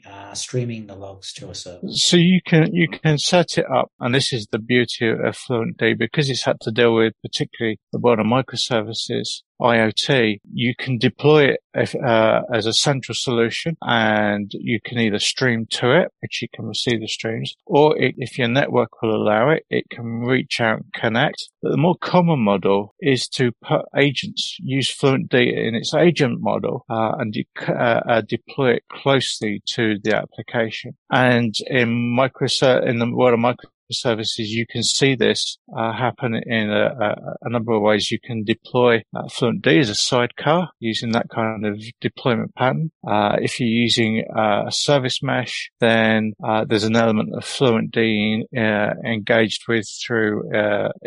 uh, 0.04 0.34
streaming 0.34 0.88
the 0.88 0.96
logs 0.96 1.32
to 1.34 1.48
a 1.50 1.54
server? 1.54 1.86
So 1.90 2.16
you 2.16 2.40
can 2.44 2.74
you 2.74 2.88
can 2.88 3.18
set 3.18 3.56
it 3.56 3.66
up, 3.70 3.92
and 4.00 4.12
this 4.12 4.32
is 4.32 4.48
the 4.50 4.58
beauty 4.58 5.08
of 5.08 5.38
FluentD 5.38 5.96
because 5.96 6.28
it's 6.28 6.44
had 6.44 6.60
to 6.62 6.72
deal 6.72 6.92
with 6.92 7.12
particularly 7.22 7.78
the 7.92 8.00
world 8.00 8.18
of 8.18 8.26
microservices. 8.26 9.42
IoT, 9.60 10.40
you 10.52 10.74
can 10.76 10.98
deploy 10.98 11.44
it 11.46 11.60
if, 11.74 11.94
uh, 11.94 12.42
as 12.52 12.66
a 12.66 12.72
central 12.72 13.14
solution 13.14 13.76
and 13.82 14.50
you 14.54 14.80
can 14.84 14.98
either 14.98 15.18
stream 15.18 15.66
to 15.70 15.92
it, 15.92 16.08
which 16.20 16.42
you 16.42 16.48
can 16.54 16.66
receive 16.66 17.00
the 17.00 17.08
streams, 17.08 17.54
or 17.66 17.96
it, 17.98 18.14
if 18.18 18.38
your 18.38 18.48
network 18.48 19.02
will 19.02 19.14
allow 19.14 19.50
it, 19.50 19.64
it 19.70 19.84
can 19.90 20.20
reach 20.20 20.60
out 20.60 20.78
and 20.78 20.92
connect. 20.92 21.48
But 21.62 21.70
the 21.70 21.76
more 21.76 21.96
common 21.96 22.40
model 22.40 22.94
is 23.00 23.28
to 23.28 23.52
put 23.62 23.82
agents, 23.96 24.56
use 24.60 24.94
FluentD 24.94 25.34
in 25.34 25.74
its 25.74 25.94
agent 25.94 26.40
model, 26.40 26.84
uh, 26.88 27.12
and 27.18 27.32
de- 27.32 27.46
uh, 27.68 28.00
uh, 28.08 28.22
deploy 28.22 28.74
it 28.74 28.84
closely 28.90 29.62
to 29.74 29.96
the 30.02 30.16
application. 30.16 30.96
And 31.10 31.54
in 31.66 32.14
micro, 32.14 32.48
in 32.82 32.98
the 32.98 33.10
world 33.10 33.34
of 33.34 33.40
micro 33.40 33.70
services, 33.92 34.50
you 34.50 34.66
can 34.66 34.82
see 34.82 35.14
this 35.14 35.58
uh, 35.76 35.92
happen 35.92 36.34
in 36.34 36.70
a, 36.70 36.86
a, 36.86 37.36
a, 37.42 37.50
number 37.50 37.72
of 37.72 37.82
ways. 37.82 38.10
You 38.10 38.18
can 38.22 38.44
deploy 38.44 39.02
uh, 39.14 39.24
FluentD 39.24 39.78
as 39.78 39.90
a 39.90 39.94
sidecar 39.94 40.70
using 40.80 41.12
that 41.12 41.28
kind 41.28 41.66
of 41.66 41.82
deployment 42.00 42.54
pattern. 42.54 42.90
Uh, 43.06 43.36
if 43.40 43.60
you're 43.60 43.68
using 43.68 44.24
uh, 44.36 44.64
a 44.66 44.72
service 44.72 45.22
mesh, 45.22 45.70
then 45.80 46.32
uh, 46.42 46.64
there's 46.64 46.84
an 46.84 46.96
element 46.96 47.30
of 47.34 47.44
FluentD 47.44 48.42
uh, 48.56 48.94
engaged 49.04 49.62
with 49.68 49.86
through 50.04 50.42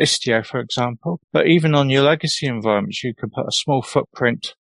Istio, 0.00 0.44
for 0.44 0.60
example. 0.60 1.20
But 1.32 1.46
even 1.46 1.74
on 1.74 1.90
your 1.90 2.02
legacy 2.02 2.46
environments, 2.46 3.02
you 3.02 3.14
can 3.14 3.30
put 3.30 3.46
a 3.46 3.52
small 3.52 3.82
footprint 3.82 4.54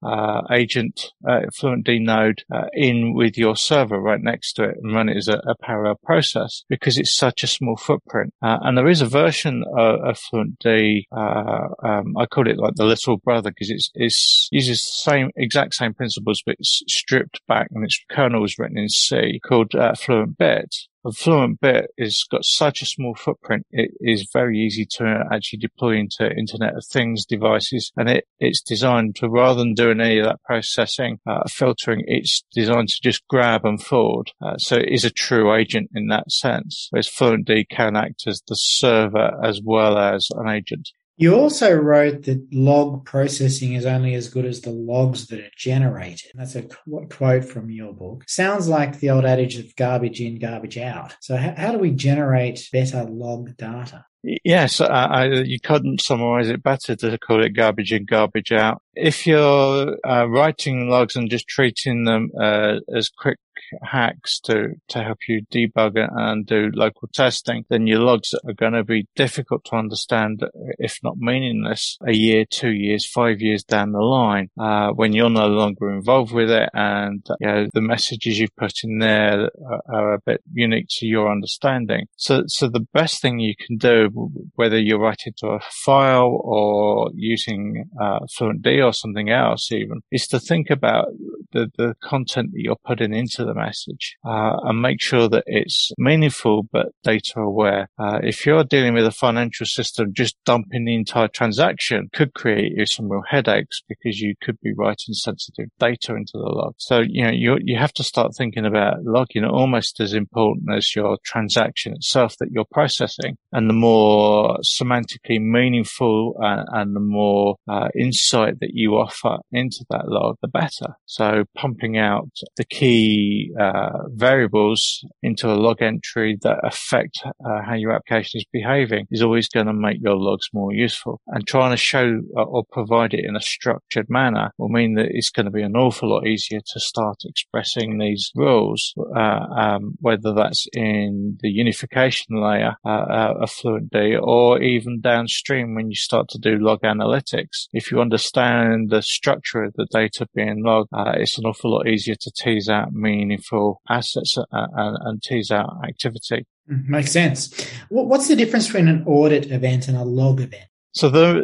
agent, 0.51 1.13
FluentD 1.25 2.01
node 2.01 2.45
in 2.73 3.15
with 3.15 3.37
your 3.37 3.57
server 3.57 4.01
right 4.01 4.21
next 4.21 4.55
to 4.55 4.65
it 4.65 4.77
and 4.83 4.95
run 4.95 5.09
it 5.09 5.17
as 5.17 5.29
a, 5.29 5.39
a 5.47 5.55
parallel 5.63 5.99
process 6.05 6.65
because 6.69 6.99
it's 6.99 7.17
such 7.17 7.43
a 7.43 7.47
small 7.47 7.77
footprint 7.77 8.05
footprint. 8.15 8.35
Uh, 8.43 8.59
and 8.63 8.77
there 8.77 8.89
is 8.89 9.01
a 9.01 9.07
version 9.07 9.65
of, 9.77 10.01
of 10.01 10.19
FluentD, 10.19 11.05
uh, 11.13 11.87
um, 11.87 12.17
I 12.17 12.27
call 12.27 12.49
it 12.49 12.59
like 12.59 12.75
the 12.77 12.85
little 12.85 13.19
brother 13.19 13.51
because 13.51 13.71
it's, 13.71 13.91
it's 13.95 14.49
uses 14.51 14.83
the 14.83 15.11
same, 15.11 15.31
exact 15.37 15.75
same 15.75 15.95
principles, 15.95 16.43
but 16.45 16.57
it's 16.59 16.83
stripped 16.89 17.41
back 17.49 17.69
and 17.73 17.85
its 17.85 18.03
kernel 18.11 18.45
is 18.45 18.59
written 18.59 18.79
in 18.79 18.89
C 18.89 19.41
called 19.47 19.75
uh, 19.75 19.93
FluentBit 19.93 20.69
a 21.05 21.13
Fluent 21.13 21.61
Bit 21.61 21.91
has 21.99 22.25
got 22.31 22.45
such 22.45 22.83
a 22.83 22.87
small 22.87 23.15
footprint. 23.15 23.67
It 23.71 23.91
is 24.01 24.29
very 24.33 24.59
easy 24.59 24.87
to 24.97 25.25
actually 25.33 25.59
deploy 25.59 25.97
into 25.97 26.31
Internet 26.31 26.77
of 26.77 26.85
Things 26.87 27.25
devices, 27.27 27.93
and 27.97 28.09
it, 28.09 28.25
it's 28.39 28.63
designed 28.63 29.17
to 29.17 29.29
rather 29.29 29.61
than 29.61 29.75
doing 29.75 30.01
any 30.01 30.19
of 30.19 30.27
that 30.27 30.43
processing, 30.45 31.19
uh, 31.27 31.43
filtering, 31.49 32.03
it's 32.07 32.45
designed 32.53 32.89
to 32.89 33.01
just 33.03 33.27
grab 33.29 33.65
and 33.65 33.83
forward. 33.83 34.33
Uh, 34.41 34.57
so 34.57 34.77
it 34.77 34.89
is 34.91 35.05
a 35.05 35.11
true 35.11 35.55
agent 35.55 35.91
in 35.95 36.09
that 36.09 36.31
sense. 36.31 36.89
Whereas 36.91 37.09
FluentD 37.09 37.69
can 37.71 37.97
act 37.97 38.27
as 38.27 38.43
the 38.49 38.55
server 38.55 39.33
as 39.43 39.61
well 39.63 39.99
as 39.99 40.29
an 40.31 40.49
agent. 40.49 40.91
You 41.17 41.37
also 41.37 41.73
wrote 41.73 42.25
that 42.25 42.45
log 42.53 43.05
processing 43.05 43.75
is 43.75 43.87
only 43.87 44.15
as 44.15 44.29
good 44.29 44.45
as 44.45 44.63
the 44.63 44.71
logs 44.71 45.29
that 45.29 45.39
are 45.39 45.51
generated. 45.57 46.33
That's 46.35 46.57
a 46.57 46.63
quote 46.63 47.45
from 47.45 47.71
your 47.71 47.93
book. 47.93 48.25
Sounds 48.27 48.67
like 48.67 48.99
the 48.99 49.11
old 49.11 49.25
adage 49.25 49.57
of 49.57 49.77
garbage 49.77 50.21
in, 50.21 50.41
garbage 50.41 50.77
out. 50.77 51.17
So, 51.21 51.37
how, 51.37 51.55
how 51.57 51.73
do 51.73 51.79
we 51.79 51.93
generate 51.93 52.69
better 52.73 53.05
log 53.05 53.57
data? 53.57 54.07
Yes, 54.43 54.81
I, 54.81 54.87
I, 54.87 55.25
you 55.27 55.61
couldn't 55.61 56.01
summarize 56.01 56.49
it 56.49 56.63
better 56.63 56.97
to 56.97 57.19
call 57.19 57.45
it 57.45 57.51
garbage 57.51 57.93
in, 57.93 58.07
garbage 58.07 58.53
out. 58.53 58.83
If 58.95 59.27
you're 59.27 59.97
uh, 60.05 60.27
writing 60.27 60.89
logs 60.89 61.15
and 61.15 61.31
just 61.31 61.47
treating 61.47 62.05
them 62.05 62.31
uh, 62.41 62.79
as 62.97 63.11
quick 63.11 63.39
hacks 63.83 64.41
to, 64.41 64.75
to 64.89 65.03
help 65.03 65.19
you 65.29 65.43
debug 65.53 65.97
it 65.97 66.11
and 66.13 66.47
do 66.47 66.71
local 66.75 67.09
testing, 67.13 67.65
then 67.69 67.87
your 67.87 68.01
logs 68.01 68.35
are 68.47 68.53
going 68.53 68.73
to 68.73 68.85
be 68.85 69.07
difficult 69.15 69.65
to 69.65 69.77
understand, 69.77 70.43
if 70.79 70.99
not 71.03 71.17
meaningless, 71.19 71.99
a 72.07 72.13
year, 72.13 72.45
two 72.49 72.73
years, 72.73 73.07
five 73.07 73.41
years 73.41 73.63
down 73.63 73.93
the 73.93 73.99
line, 73.99 74.51
uh, 74.59 74.91
when 74.91 75.13
you're 75.13 75.31
no 75.31 75.47
longer 75.47 75.91
involved 75.91 76.33
with 76.33 76.51
it 76.51 76.69
and 76.75 77.25
you 77.41 77.47
know, 77.47 77.67
the 77.73 77.81
messages 77.81 78.39
you've 78.39 78.57
put 78.57 78.73
in 78.83 78.99
there 78.99 79.51
are, 79.69 79.83
are, 79.89 80.15
a 80.15 80.21
bit 80.25 80.43
unique 80.53 80.87
to 80.89 81.07
your 81.07 81.31
understanding. 81.31 82.07
So, 82.17 82.45
so 82.47 82.69
the 82.69 82.87
best 82.93 83.21
thing 83.21 83.39
you 83.39 83.55
can 83.57 83.77
do, 83.77 84.09
whether 84.55 84.79
you're 84.79 85.01
writing 85.01 85.33
to 85.39 85.49
a 85.49 85.61
file 85.85 86.41
or 86.43 87.11
using 87.15 87.91
uh, 88.01 88.21
FluentD 88.39 88.85
or 88.85 88.93
something 88.93 89.31
else 89.31 89.73
even, 89.73 90.01
is 90.11 90.27
to 90.29 90.39
think 90.39 90.71
about 90.71 91.07
the, 91.53 91.71
the 91.79 91.95
content 92.03 92.51
that 92.53 92.61
you're 92.61 92.77
putting 92.85 93.15
into 93.15 93.44
the 93.45 93.55
message 93.55 94.17
uh, 94.25 94.57
and 94.65 94.81
make 94.81 95.01
sure 95.01 95.29
that 95.29 95.45
it's 95.47 95.91
meaningful 95.99 96.67
but 96.73 96.89
data 97.03 97.41
aware. 97.41 97.89
Uh, 97.99 98.19
if 98.23 98.47
you're 98.47 98.65
dealing 98.65 98.95
with 98.95 99.07
a 99.07 99.11
financial 99.11 99.67
system, 99.67 100.13
just 100.13 100.37
dumping 100.45 100.85
the 100.85 100.95
entire 100.95 101.29
transaction 101.29 102.09
could 102.13 102.35
create 102.35 102.73
you 102.77 102.87
some 102.87 103.11
real 103.11 103.23
headaches 103.29 103.83
because 103.89 104.21
you 104.21 104.35
could 104.43 104.59
be 104.61 104.73
writing 104.77 105.15
sensitive 105.15 105.69
data 105.79 106.15
into 106.15 106.33
the 106.35 106.41
log. 106.41 106.75
So, 106.79 107.01
you 107.01 107.25
know, 107.25 107.31
you, 107.31 107.59
you 107.63 107.79
have 107.79 107.93
to 107.95 108.05
start 108.05 108.33
thinking 108.37 108.65
about 108.65 109.05
logging 109.05 109.45
almost 109.45 110.01
as 110.01 110.13
important 110.13 110.67
as 110.75 110.95
your 110.95 111.19
transaction 111.25 111.93
itself 111.93 112.37
that 112.39 112.51
you're 112.51 112.65
processing. 112.73 113.37
And 113.53 113.69
the 113.69 113.75
more 113.75 114.59
semantically 114.65 115.41
meaningful 115.41 116.37
and, 116.39 116.67
and 116.73 116.97
the 116.97 117.01
more 117.01 117.57
uh, 117.69 117.89
insight 117.99 118.61
that 118.61 118.71
you 118.73 118.95
offer 118.97 119.39
into 119.53 119.85
that 119.91 120.09
log, 120.09 120.37
the 120.43 120.49
better. 120.49 120.97
So 121.07 121.45
pumping 121.57 121.99
out 121.99 122.31
the 122.57 122.65
key 122.65 123.34
uh, 123.59 124.09
variables 124.09 125.05
into 125.23 125.51
a 125.51 125.55
log 125.55 125.83
entry 125.83 126.39
that 126.43 126.59
affect 126.63 127.21
uh, 127.25 127.63
how 127.67 127.75
your 127.75 127.93
application 127.93 128.39
is 128.39 128.47
behaving 128.53 129.07
is 129.11 129.23
always 129.23 129.49
going 129.49 129.67
to 129.67 129.73
make 129.73 129.99
your 130.01 130.17
logs 130.17 130.49
more 130.53 130.73
useful. 130.73 131.21
And 131.29 131.47
trying 131.47 131.71
to 131.71 131.77
show 131.77 132.21
uh, 132.37 132.43
or 132.43 132.65
provide 132.71 133.15
it 133.15 133.25
in 133.25 133.37
a 133.37 133.41
structured 133.41 134.07
manner 134.09 134.51
will 134.59 134.69
mean 134.69 134.95
that 134.95 135.09
it's 135.11 135.31
going 135.31 135.47
to 135.47 135.53
be 135.53 135.63
an 135.63 135.77
awful 135.77 136.11
lot 136.11 136.27
easier 136.27 136.61
to 136.61 136.81
start 136.81 137.19
expressing 137.25 137.99
these 137.99 138.31
rules, 138.35 138.95
uh, 139.17 139.47
um, 139.57 139.95
whether 140.01 140.33
that's 140.35 140.67
in 140.73 141.39
the 141.41 141.49
unification 141.49 142.41
layer 142.41 142.77
uh, 142.85 143.35
of 143.41 143.51
FluentD 143.51 144.21
or 144.21 144.61
even 144.63 145.01
downstream 145.01 145.75
when 145.75 145.91
you 145.91 145.97
start 145.97 146.29
to 146.31 146.39
do 146.39 146.59
log 146.59 146.81
analytics. 146.83 147.69
If 147.73 147.91
you 147.91 148.01
understand 148.01 148.91
the 148.91 149.03
structure 149.03 149.65
of 149.65 149.75
the 149.75 149.87
data 149.93 150.27
being 150.35 150.63
logged, 150.65 150.91
it's 151.17 151.39
an 151.39 151.47
awful 151.47 151.73
lot 151.73 151.89
easier 151.89 152.17
to 152.21 152.31
tease 152.37 152.69
out 152.69 152.93
meaning 152.93 153.24
meaningful 153.25 153.81
assets 153.89 154.37
and, 154.37 154.47
uh, 154.53 154.67
and, 154.75 154.99
and 155.01 155.23
tease 155.23 155.51
out 155.51 155.71
activity. 155.87 156.47
Mm, 156.71 156.89
makes 156.89 157.13
sense. 157.13 157.67
What's 157.89 158.29
the 158.29 158.37
difference 158.37 158.67
between 158.67 158.89
an 158.89 159.05
audit 159.07 159.51
event 159.51 159.89
and 159.89 159.97
a 159.97 160.05
log 160.05 160.41
event? 160.41 160.65
So 160.93 161.09
uh, 161.09 161.43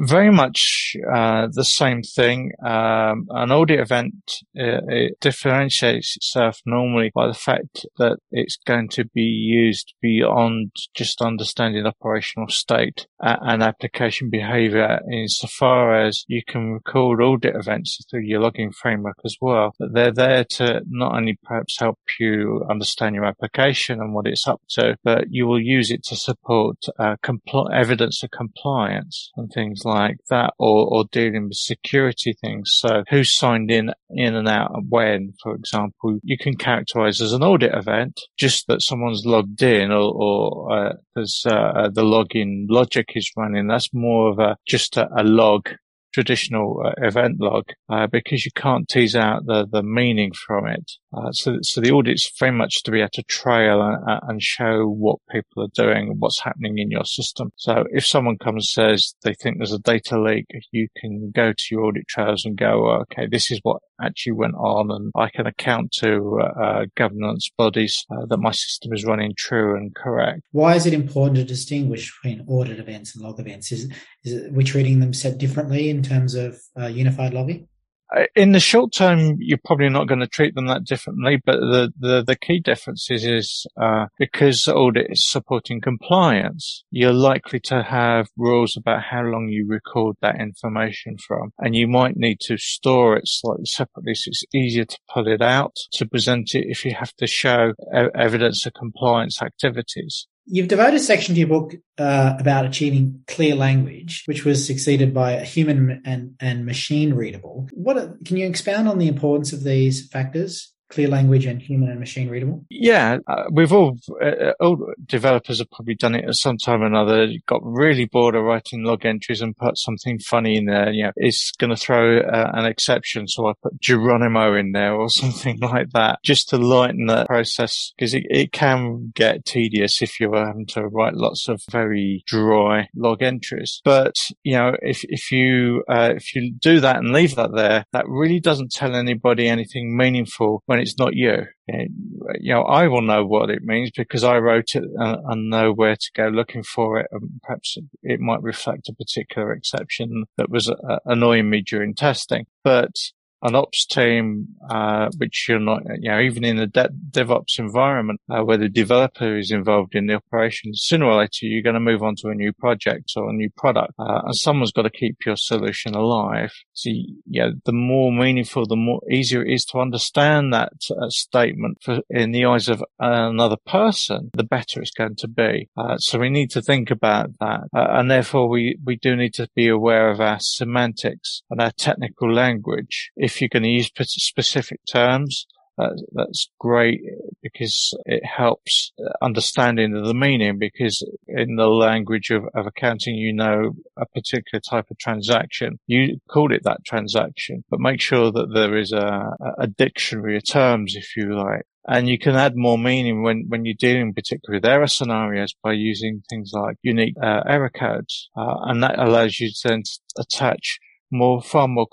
very 0.00 0.30
much 0.30 0.96
uh, 1.12 1.48
the 1.52 1.64
same 1.64 2.02
thing. 2.02 2.52
Um, 2.64 3.26
an 3.30 3.50
audit 3.50 3.80
event 3.80 4.14
uh, 4.58 4.80
it 4.88 5.18
differentiates 5.20 6.16
itself 6.16 6.60
normally 6.66 7.10
by 7.14 7.26
the 7.26 7.34
fact 7.34 7.86
that 7.98 8.18
it's 8.30 8.56
going 8.64 8.88
to 8.90 9.04
be 9.14 9.22
used 9.22 9.94
beyond 10.00 10.72
just 10.94 11.20
understanding 11.22 11.86
operational 11.86 12.48
state 12.48 13.06
and 13.20 13.62
application 13.62 14.30
behavior 14.30 15.00
insofar 15.10 15.94
as 15.94 16.24
you 16.26 16.42
can 16.46 16.72
record 16.72 17.22
audit 17.22 17.54
events 17.54 17.98
through 18.10 18.22
your 18.22 18.40
logging 18.40 18.72
framework 18.72 19.16
as 19.24 19.36
well. 19.40 19.74
But 19.78 19.94
they're 19.94 20.12
there 20.12 20.44
to 20.56 20.82
not 20.88 21.14
only 21.14 21.38
perhaps 21.42 21.78
help 21.78 21.98
you 22.18 22.64
understand 22.68 23.14
your 23.14 23.24
application 23.24 24.00
and 24.00 24.14
what 24.14 24.26
it's 24.26 24.46
up 24.46 24.60
to, 24.70 24.96
but 25.04 25.26
you 25.30 25.46
will 25.46 25.60
use 25.60 25.90
it 25.90 26.02
to 26.04 26.16
support 26.16 26.76
uh, 26.98 27.16
compl- 27.24 27.72
evidence 27.72 28.22
of 28.22 28.30
compliance 28.30 29.30
and 29.36 29.50
things 29.50 29.71
like 29.84 30.18
that, 30.30 30.54
or, 30.58 30.86
or 30.92 31.04
dealing 31.10 31.44
with 31.44 31.56
security 31.56 32.34
things. 32.40 32.70
So 32.74 33.04
who 33.10 33.24
signed 33.24 33.70
in, 33.70 33.92
in 34.10 34.34
and 34.34 34.48
out 34.48 34.72
and 34.74 34.86
when, 34.88 35.32
for 35.42 35.54
example, 35.54 36.18
you 36.22 36.36
can 36.38 36.56
characterize 36.56 37.20
as 37.20 37.32
an 37.32 37.42
audit 37.42 37.74
event, 37.74 38.20
just 38.38 38.66
that 38.68 38.82
someone's 38.82 39.24
logged 39.24 39.62
in 39.62 39.90
or, 39.90 40.12
or 40.14 40.72
uh, 40.72 40.92
there's 41.14 41.44
uh, 41.46 41.88
the 41.92 42.02
login 42.02 42.66
logic 42.68 43.12
is 43.14 43.30
running. 43.36 43.66
That's 43.66 43.92
more 43.92 44.30
of 44.30 44.38
a 44.38 44.56
just 44.66 44.96
a, 44.96 45.08
a 45.16 45.22
log 45.22 45.68
traditional 46.12 46.82
uh, 46.84 46.92
event 46.98 47.40
log 47.40 47.64
uh, 47.88 48.06
because 48.06 48.44
you 48.44 48.50
can't 48.54 48.88
tease 48.88 49.16
out 49.16 49.46
the, 49.46 49.66
the 49.70 49.82
meaning 49.82 50.32
from 50.46 50.66
it. 50.66 50.92
Uh, 51.14 51.30
so, 51.32 51.58
so 51.62 51.80
the 51.80 51.90
audit's 51.90 52.30
very 52.38 52.52
much 52.52 52.82
to 52.82 52.90
be 52.90 53.00
able 53.00 53.10
to 53.12 53.22
trail 53.24 53.82
and, 53.82 54.08
uh, 54.08 54.20
and, 54.28 54.42
show 54.42 54.86
what 54.86 55.18
people 55.30 55.62
are 55.62 55.68
doing, 55.74 56.08
and 56.08 56.20
what's 56.20 56.40
happening 56.40 56.78
in 56.78 56.90
your 56.90 57.04
system. 57.04 57.52
So 57.56 57.84
if 57.90 58.06
someone 58.06 58.38
comes 58.38 58.74
and 58.76 58.90
says 58.90 59.14
they 59.22 59.34
think 59.34 59.58
there's 59.58 59.72
a 59.72 59.78
data 59.78 60.20
leak, 60.20 60.46
you 60.70 60.88
can 60.96 61.30
go 61.34 61.52
to 61.52 61.64
your 61.70 61.84
audit 61.84 62.08
trails 62.08 62.44
and 62.44 62.56
go, 62.56 63.02
okay, 63.02 63.26
this 63.30 63.50
is 63.50 63.60
what 63.62 63.78
actually 64.00 64.32
went 64.32 64.54
on, 64.54 64.90
and 64.90 65.12
I 65.14 65.28
can 65.28 65.46
account 65.46 65.92
to 65.98 66.40
uh, 66.40 66.62
uh, 66.62 66.84
governance 66.96 67.50
bodies 67.56 68.04
that 68.28 68.38
my 68.38 68.52
system 68.52 68.92
is 68.92 69.04
running 69.04 69.32
true 69.36 69.76
and 69.76 69.94
correct. 69.94 70.40
Why 70.52 70.74
is 70.74 70.86
it 70.86 70.94
important 70.94 71.36
to 71.36 71.44
distinguish 71.44 72.12
between 72.22 72.46
audit 72.48 72.78
events 72.78 73.14
and 73.14 73.24
log 73.24 73.38
events? 73.38 73.70
Is, 73.70 73.92
is 74.24 74.32
it, 74.32 74.52
we 74.52 74.64
treating 74.64 75.00
them 75.00 75.12
set 75.12 75.38
differently 75.38 75.90
in 75.90 76.02
terms 76.02 76.34
of 76.34 76.58
unified 76.76 77.34
logging? 77.34 77.68
Uh, 78.14 78.24
in 78.34 78.52
the 78.52 78.60
short 78.60 78.92
term, 78.92 79.36
you're 79.38 79.58
probably 79.64 79.88
not 79.88 80.06
going 80.06 80.20
to 80.20 80.26
treat 80.26 80.54
them 80.54 80.66
that 80.66 80.84
differently, 80.84 81.40
but 81.44 81.56
the, 81.56 81.92
the, 81.98 82.22
the 82.22 82.36
key 82.36 82.60
difference 82.60 83.10
is, 83.10 83.24
is 83.24 83.66
uh, 83.80 84.06
because 84.18 84.68
audit 84.68 85.06
is 85.10 85.28
supporting 85.30 85.80
compliance, 85.80 86.84
you're 86.90 87.12
likely 87.12 87.60
to 87.60 87.82
have 87.82 88.28
rules 88.36 88.76
about 88.76 89.02
how 89.10 89.22
long 89.22 89.48
you 89.48 89.66
record 89.66 90.16
that 90.20 90.40
information 90.40 91.16
from, 91.26 91.52
and 91.58 91.74
you 91.74 91.86
might 91.88 92.16
need 92.16 92.38
to 92.40 92.56
store 92.56 93.16
it 93.16 93.26
slightly 93.26 93.64
separately 93.64 94.14
so 94.14 94.28
it's 94.28 94.44
easier 94.54 94.84
to 94.84 94.98
pull 95.12 95.26
it 95.26 95.42
out 95.42 95.76
to 95.92 96.06
present 96.06 96.54
it 96.54 96.66
if 96.68 96.84
you 96.84 96.94
have 96.94 97.14
to 97.14 97.26
show 97.26 97.72
evidence 98.14 98.66
of 98.66 98.74
compliance 98.74 99.40
activities. 99.40 100.26
You've 100.44 100.68
devoted 100.68 100.94
a 100.94 101.00
section 101.00 101.34
to 101.34 101.40
your 101.40 101.48
book 101.48 101.74
uh, 101.98 102.34
about 102.38 102.66
achieving 102.66 103.22
clear 103.28 103.54
language, 103.54 104.24
which 104.26 104.44
was 104.44 104.66
succeeded 104.66 105.14
by 105.14 105.32
a 105.32 105.44
human 105.44 106.02
and, 106.04 106.34
and 106.40 106.66
machine 106.66 107.14
readable. 107.14 107.68
What 107.72 108.24
can 108.24 108.36
you 108.36 108.46
expound 108.46 108.88
on 108.88 108.98
the 108.98 109.08
importance 109.08 109.52
of 109.52 109.62
these 109.62 110.08
factors? 110.08 110.71
Clear 110.92 111.08
language 111.08 111.46
and 111.46 111.60
human 111.60 111.88
and 111.88 111.98
machine 111.98 112.28
readable? 112.28 112.64
Yeah, 112.68 113.18
uh, 113.26 113.44
we've 113.50 113.72
all, 113.72 113.98
uh, 114.22 114.52
all 114.60 114.92
developers 115.06 115.58
have 115.58 115.70
probably 115.70 115.94
done 115.94 116.14
it 116.14 116.24
at 116.24 116.34
some 116.34 116.58
time 116.58 116.82
or 116.82 116.86
another. 116.86 117.28
Got 117.46 117.62
really 117.64 118.04
bored 118.04 118.34
of 118.34 118.44
writing 118.44 118.84
log 118.84 119.06
entries 119.06 119.40
and 119.40 119.56
put 119.56 119.78
something 119.78 120.18
funny 120.18 120.56
in 120.56 120.66
there. 120.66 120.92
You 120.92 121.04
know, 121.04 121.12
it's 121.16 121.52
going 121.52 121.70
to 121.70 121.76
throw 121.76 122.20
uh, 122.20 122.50
an 122.54 122.66
exception, 122.66 123.26
so 123.26 123.48
I 123.48 123.52
put 123.62 123.80
Geronimo 123.80 124.54
in 124.54 124.72
there 124.72 124.94
or 124.94 125.08
something 125.08 125.58
like 125.60 125.90
that, 125.92 126.18
just 126.22 126.48
to 126.50 126.58
lighten 126.58 127.06
the 127.06 127.24
process 127.24 127.92
because 127.96 128.14
it, 128.14 128.24
it 128.28 128.52
can 128.52 129.12
get 129.14 129.44
tedious 129.44 130.02
if 130.02 130.20
you're 130.20 130.36
having 130.36 130.66
to 130.66 130.86
write 130.86 131.14
lots 131.14 131.48
of 131.48 131.62
very 131.70 132.22
dry 132.26 132.88
log 132.94 133.22
entries. 133.22 133.80
But 133.84 134.16
you 134.42 134.54
know, 134.54 134.76
if 134.82 135.04
if 135.04 135.32
you 135.32 135.84
uh, 135.88 136.12
if 136.16 136.34
you 136.34 136.52
do 136.52 136.80
that 136.80 136.96
and 136.96 137.12
leave 137.12 137.34
that 137.36 137.54
there, 137.54 137.86
that 137.92 138.08
really 138.08 138.40
doesn't 138.40 138.72
tell 138.72 138.94
anybody 138.94 139.48
anything 139.48 139.96
meaningful 139.96 140.62
when 140.66 140.81
it's 140.82 140.98
not 140.98 141.14
you. 141.14 141.46
You 141.68 142.54
know, 142.54 142.62
I 142.62 142.88
will 142.88 143.02
know 143.02 143.24
what 143.24 143.50
it 143.50 143.62
means 143.62 143.92
because 143.96 144.24
I 144.24 144.38
wrote 144.38 144.74
it 144.74 144.82
and, 144.82 145.16
and 145.24 145.50
know 145.50 145.72
where 145.72 145.94
to 145.94 146.10
go 146.14 146.26
looking 146.28 146.64
for 146.64 146.98
it. 146.98 147.06
And 147.12 147.40
perhaps 147.42 147.78
it 148.02 148.20
might 148.20 148.42
reflect 148.42 148.88
a 148.88 148.94
particular 148.94 149.52
exception 149.52 150.24
that 150.36 150.50
was 150.50 150.68
uh, 150.68 150.98
annoying 151.04 151.48
me 151.48 151.62
during 151.62 151.94
testing. 151.94 152.46
But 152.64 152.96
an 153.42 153.54
ops 153.54 153.86
team, 153.86 154.48
uh, 154.70 155.08
which 155.18 155.46
you're 155.48 155.58
not, 155.58 155.82
you 156.00 156.10
know, 156.10 156.20
even 156.20 156.44
in 156.44 156.58
a 156.58 156.66
de- 156.66 156.90
DevOps 157.10 157.58
environment 157.58 158.20
uh, 158.30 158.42
where 158.42 158.56
the 158.56 158.68
developer 158.68 159.36
is 159.36 159.50
involved 159.50 159.94
in 159.94 160.06
the 160.06 160.14
operation, 160.14 160.72
sooner 160.74 161.06
or 161.06 161.18
later 161.18 161.46
you're 161.46 161.62
going 161.62 161.74
to 161.74 161.80
move 161.80 162.02
on 162.02 162.14
to 162.16 162.28
a 162.28 162.34
new 162.34 162.52
project 162.52 163.12
or 163.16 163.28
a 163.28 163.32
new 163.32 163.50
product, 163.56 163.92
uh, 163.98 164.22
and 164.24 164.36
someone's 164.36 164.72
got 164.72 164.82
to 164.82 164.90
keep 164.90 165.16
your 165.26 165.36
solution 165.36 165.94
alive. 165.94 166.52
So, 166.72 166.90
yeah, 167.26 167.50
the 167.64 167.72
more 167.72 168.12
meaningful, 168.12 168.66
the 168.66 168.76
more 168.76 169.00
easier 169.10 169.42
it 169.42 169.52
is 169.52 169.64
to 169.66 169.78
understand 169.78 170.52
that 170.52 170.72
uh, 170.90 171.08
statement 171.08 171.78
for, 171.82 172.00
in 172.10 172.32
the 172.32 172.44
eyes 172.44 172.68
of 172.68 172.82
another 172.98 173.56
person, 173.66 174.30
the 174.34 174.44
better 174.44 174.80
it's 174.80 174.90
going 174.90 175.16
to 175.16 175.28
be. 175.28 175.68
Uh, 175.76 175.96
so 175.98 176.18
we 176.18 176.30
need 176.30 176.50
to 176.50 176.62
think 176.62 176.90
about 176.90 177.30
that, 177.40 177.60
uh, 177.74 177.86
and 177.90 178.10
therefore 178.10 178.48
we 178.48 178.78
we 178.84 178.96
do 178.96 179.16
need 179.16 179.34
to 179.34 179.48
be 179.54 179.68
aware 179.68 180.10
of 180.10 180.20
our 180.20 180.38
semantics 180.40 181.42
and 181.50 181.60
our 181.60 181.72
technical 181.72 182.32
language. 182.32 183.10
If 183.16 183.31
if 183.32 183.40
you're 183.40 183.48
going 183.48 183.62
to 183.62 183.68
use 183.68 183.90
specific 183.96 184.80
terms, 184.90 185.46
uh, 185.78 185.88
that's 186.12 186.50
great 186.60 187.00
because 187.42 187.96
it 188.04 188.22
helps 188.24 188.92
understanding 189.22 189.96
of 189.96 190.06
the 190.06 190.14
meaning 190.14 190.58
because 190.58 191.02
in 191.26 191.56
the 191.56 191.66
language 191.66 192.28
of, 192.30 192.44
of, 192.54 192.66
accounting, 192.66 193.14
you 193.14 193.32
know 193.32 193.72
a 193.96 194.04
particular 194.06 194.60
type 194.60 194.90
of 194.90 194.98
transaction. 194.98 195.78
You 195.86 196.18
call 196.30 196.52
it 196.52 196.62
that 196.64 196.84
transaction, 196.84 197.64
but 197.70 197.80
make 197.80 198.02
sure 198.02 198.30
that 198.30 198.52
there 198.52 198.76
is 198.76 198.92
a, 198.92 199.30
a 199.58 199.66
dictionary 199.66 200.36
of 200.36 200.44
terms, 200.44 200.94
if 200.94 201.16
you 201.16 201.34
like. 201.34 201.62
And 201.88 202.06
you 202.08 202.18
can 202.18 202.36
add 202.36 202.52
more 202.54 202.78
meaning 202.78 203.22
when, 203.22 203.46
when 203.48 203.64
you're 203.64 203.74
dealing 203.76 204.12
particularly 204.12 204.58
with 204.58 204.66
error 204.66 204.86
scenarios 204.86 205.54
by 205.64 205.72
using 205.72 206.22
things 206.28 206.52
like 206.52 206.76
unique 206.82 207.14
uh, 207.20 207.42
error 207.46 207.70
codes. 207.70 208.28
Uh, 208.36 208.56
and 208.66 208.82
that 208.82 208.98
allows 208.98 209.40
you 209.40 209.48
to 209.48 209.68
then 209.68 209.82
attach 210.16 210.78
more, 211.12 211.42
far 211.42 211.68
more 211.68 211.86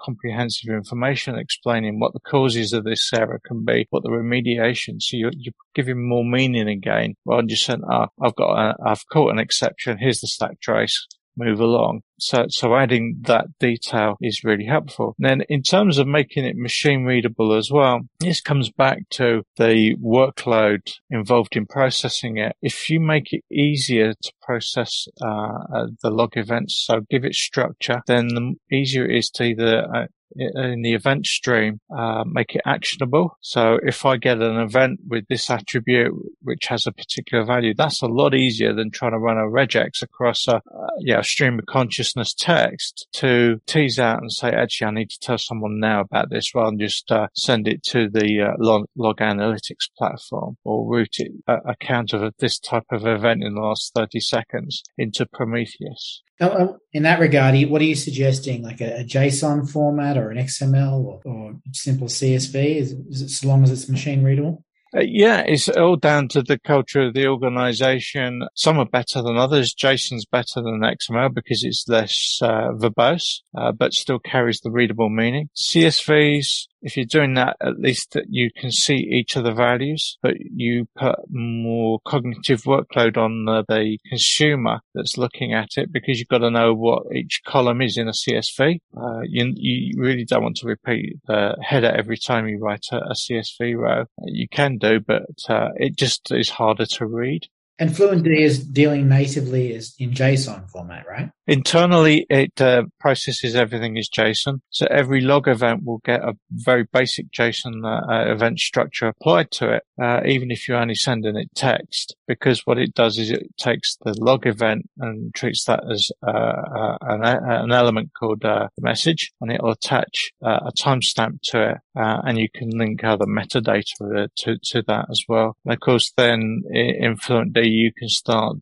comprehensive 0.00 0.68
information 0.68 1.38
explaining 1.38 1.98
what 1.98 2.12
the 2.12 2.20
causes 2.20 2.72
of 2.72 2.84
this 2.84 3.10
error 3.12 3.40
can 3.44 3.64
be, 3.64 3.86
what 3.90 4.02
the 4.02 4.10
remediation. 4.10 5.00
So 5.00 5.16
you're, 5.16 5.32
you're 5.36 5.54
giving 5.74 6.08
more 6.08 6.24
meaning 6.24 6.68
again 6.68 7.14
rather 7.24 7.42
than 7.42 7.48
just 7.48 7.64
saying, 7.64 7.82
oh, 7.84 7.90
ah, 7.90 8.08
I've 8.22 8.36
got, 8.36 8.52
a, 8.52 8.76
I've 8.86 9.08
caught 9.12 9.32
an 9.32 9.38
exception. 9.38 9.98
Here's 9.98 10.20
the 10.20 10.28
stack 10.28 10.60
trace 10.60 11.06
move 11.36 11.60
along. 11.60 12.02
So, 12.18 12.46
so 12.48 12.76
adding 12.76 13.18
that 13.22 13.46
detail 13.58 14.16
is 14.20 14.44
really 14.44 14.66
helpful. 14.66 15.14
And 15.18 15.28
then 15.28 15.46
in 15.48 15.62
terms 15.62 15.98
of 15.98 16.06
making 16.06 16.44
it 16.44 16.56
machine 16.56 17.04
readable 17.04 17.54
as 17.54 17.70
well, 17.70 18.00
this 18.20 18.40
comes 18.40 18.70
back 18.70 19.08
to 19.10 19.42
the 19.56 19.96
workload 19.96 20.92
involved 21.10 21.56
in 21.56 21.66
processing 21.66 22.38
it. 22.38 22.54
If 22.62 22.88
you 22.88 23.00
make 23.00 23.32
it 23.32 23.42
easier 23.50 24.12
to 24.12 24.32
process 24.40 25.06
uh, 25.20 25.58
uh, 25.74 25.86
the 26.02 26.10
log 26.10 26.36
events, 26.36 26.84
so 26.86 27.00
give 27.10 27.24
it 27.24 27.34
structure, 27.34 28.02
then 28.06 28.28
the 28.28 28.54
easier 28.76 29.04
it 29.04 29.16
is 29.16 29.30
to 29.30 29.44
either 29.44 29.84
uh, 29.94 30.06
in 30.36 30.82
the 30.82 30.94
event 30.94 31.26
stream, 31.26 31.80
uh, 31.96 32.24
make 32.26 32.54
it 32.54 32.62
actionable. 32.64 33.36
So 33.40 33.78
if 33.82 34.04
I 34.04 34.16
get 34.16 34.40
an 34.40 34.58
event 34.58 35.00
with 35.06 35.26
this 35.28 35.50
attribute, 35.50 36.12
which 36.42 36.66
has 36.66 36.86
a 36.86 36.92
particular 36.92 37.44
value, 37.44 37.74
that's 37.74 38.02
a 38.02 38.06
lot 38.06 38.34
easier 38.34 38.72
than 38.72 38.90
trying 38.90 39.12
to 39.12 39.18
run 39.18 39.38
a 39.38 39.42
regex 39.42 40.02
across 40.02 40.46
a, 40.48 40.56
uh, 40.56 40.60
yeah, 41.00 41.20
a 41.20 41.24
stream 41.24 41.58
of 41.58 41.66
consciousness 41.66 42.34
text 42.34 43.06
to 43.14 43.60
tease 43.66 43.98
out 43.98 44.20
and 44.20 44.32
say, 44.32 44.50
actually, 44.50 44.86
I 44.86 44.90
need 44.92 45.10
to 45.10 45.18
tell 45.20 45.38
someone 45.38 45.80
now 45.80 46.00
about 46.00 46.30
this 46.30 46.54
rather 46.54 46.70
than 46.70 46.78
just 46.78 47.10
uh, 47.10 47.28
send 47.34 47.68
it 47.68 47.82
to 47.84 48.08
the 48.08 48.42
uh, 48.42 48.56
log, 48.58 48.86
log, 48.96 49.18
analytics 49.18 49.88
platform 49.96 50.56
or 50.64 50.88
route 50.88 51.16
it, 51.18 51.32
uh, 51.46 51.58
a 51.66 51.76
count 51.76 52.12
of 52.12 52.32
this 52.38 52.58
type 52.58 52.86
of 52.90 53.06
event 53.06 53.42
in 53.42 53.54
the 53.54 53.60
last 53.60 53.92
30 53.94 54.20
seconds 54.20 54.82
into 54.96 55.26
Prometheus. 55.26 56.22
Uh, 56.42 56.72
in 56.92 57.04
that 57.04 57.20
regard, 57.20 57.54
what 57.70 57.80
are 57.80 57.86
you 57.86 57.94
suggesting? 57.94 58.62
Like 58.62 58.80
a, 58.80 59.00
a 59.00 59.04
JSON 59.04 59.70
format 59.70 60.16
or 60.16 60.30
an 60.30 60.38
XML 60.38 61.04
or, 61.04 61.20
or 61.24 61.54
simple 61.72 62.08
CSV? 62.08 62.76
Is, 62.76 62.92
is 62.92 63.42
it 63.42 63.46
long 63.46 63.62
as 63.62 63.70
it's 63.70 63.88
machine 63.88 64.24
readable? 64.24 64.64
Uh, 64.94 65.00
yeah, 65.00 65.42
it's 65.46 65.70
all 65.70 65.96
down 65.96 66.28
to 66.28 66.42
the 66.42 66.58
culture 66.58 67.02
of 67.02 67.14
the 67.14 67.26
organization. 67.26 68.46
Some 68.54 68.78
are 68.78 68.84
better 68.84 69.22
than 69.22 69.38
others. 69.38 69.74
JSON's 69.74 70.26
better 70.26 70.56
than 70.56 70.82
XML 70.82 71.32
because 71.32 71.64
it's 71.64 71.88
less 71.88 72.38
uh, 72.42 72.72
verbose, 72.74 73.40
uh, 73.56 73.72
but 73.72 73.94
still 73.94 74.18
carries 74.18 74.60
the 74.60 74.70
readable 74.70 75.08
meaning. 75.08 75.48
CSVs, 75.56 76.66
if 76.82 76.96
you're 76.96 77.06
doing 77.06 77.34
that, 77.34 77.56
at 77.60 77.78
least 77.78 78.12
that 78.12 78.26
you 78.28 78.50
can 78.56 78.72
see 78.72 78.96
each 78.96 79.36
of 79.36 79.44
the 79.44 79.52
values, 79.52 80.18
but 80.22 80.34
you 80.38 80.88
put 80.96 81.16
more 81.30 82.00
cognitive 82.04 82.62
workload 82.62 83.16
on 83.16 83.44
the, 83.44 83.62
consumer 84.08 84.80
that's 84.94 85.16
looking 85.16 85.52
at 85.52 85.70
it 85.76 85.92
because 85.92 86.18
you've 86.18 86.28
got 86.28 86.38
to 86.38 86.50
know 86.50 86.74
what 86.74 87.04
each 87.14 87.40
column 87.46 87.80
is 87.80 87.96
in 87.96 88.08
a 88.08 88.12
CSV. 88.12 88.78
Uh, 88.96 89.20
you, 89.24 89.52
you, 89.56 90.00
really 90.00 90.24
don't 90.24 90.42
want 90.42 90.56
to 90.56 90.66
repeat 90.66 91.16
the 91.26 91.56
header 91.62 91.90
every 91.90 92.16
time 92.16 92.48
you 92.48 92.58
write 92.58 92.84
a, 92.92 92.96
a 92.96 93.14
CSV 93.14 93.76
row. 93.76 94.04
You 94.24 94.48
can 94.48 94.78
do, 94.78 95.00
but 95.00 95.22
uh, 95.48 95.68
it 95.76 95.96
just 95.96 96.30
is 96.32 96.50
harder 96.50 96.86
to 96.86 97.06
read. 97.06 97.46
And 97.82 97.90
FluentD 97.90 98.38
is 98.38 98.64
dealing 98.64 99.08
natively 99.08 99.72
is 99.72 99.96
in 99.98 100.12
JSON 100.12 100.70
format, 100.70 101.04
right? 101.04 101.30
Internally, 101.48 102.24
it 102.30 102.60
uh, 102.60 102.84
processes 103.00 103.56
everything 103.56 103.98
as 103.98 104.08
JSON. 104.08 104.60
So 104.70 104.86
every 104.86 105.20
log 105.20 105.48
event 105.48 105.82
will 105.84 105.98
get 106.04 106.20
a 106.20 106.34
very 106.52 106.84
basic 106.92 107.32
JSON 107.32 107.84
uh, 107.84 108.30
event 108.30 108.60
structure 108.60 109.08
applied 109.08 109.50
to 109.58 109.72
it. 109.72 109.82
uh, 110.00 110.20
even 110.24 110.52
if 110.52 110.68
you're 110.68 110.78
only 110.78 110.94
sending 110.94 111.36
it 111.36 111.48
text, 111.56 112.14
because 112.32 112.62
what 112.64 112.78
it 112.78 112.94
does 112.94 113.18
is 113.18 113.30
it 113.30 113.46
takes 113.58 113.96
the 114.04 114.14
log 114.18 114.46
event 114.46 114.88
and 114.98 115.34
treats 115.34 115.64
that 115.66 115.80
as 115.90 116.10
uh, 116.26 116.30
uh 116.30 116.96
an, 117.02 117.24
an, 117.24 117.72
element 117.72 118.10
called 118.18 118.44
uh, 118.44 118.68
the 118.76 118.82
message, 118.82 119.32
and 119.40 119.52
it'll 119.52 119.72
attach 119.72 120.32
uh, 120.44 120.60
a 120.66 120.72
timestamp 120.72 121.38
to 121.42 121.72
it, 121.72 121.76
and 121.94 122.38
you 122.38 122.48
can 122.54 122.70
link 122.70 123.04
other 123.04 123.26
metadata 123.26 124.28
to, 124.36 124.58
to 124.62 124.82
that 124.86 125.06
as 125.10 125.22
well. 125.28 125.56
And 125.64 125.74
of 125.74 125.80
course, 125.80 126.12
then 126.16 126.62
in 126.70 127.16
FluentD, 127.16 127.64
you 127.64 127.92
can 127.96 128.08
start 128.08 128.58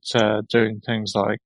doing 0.48 0.80
things 0.85 1.12
like 1.14 1.40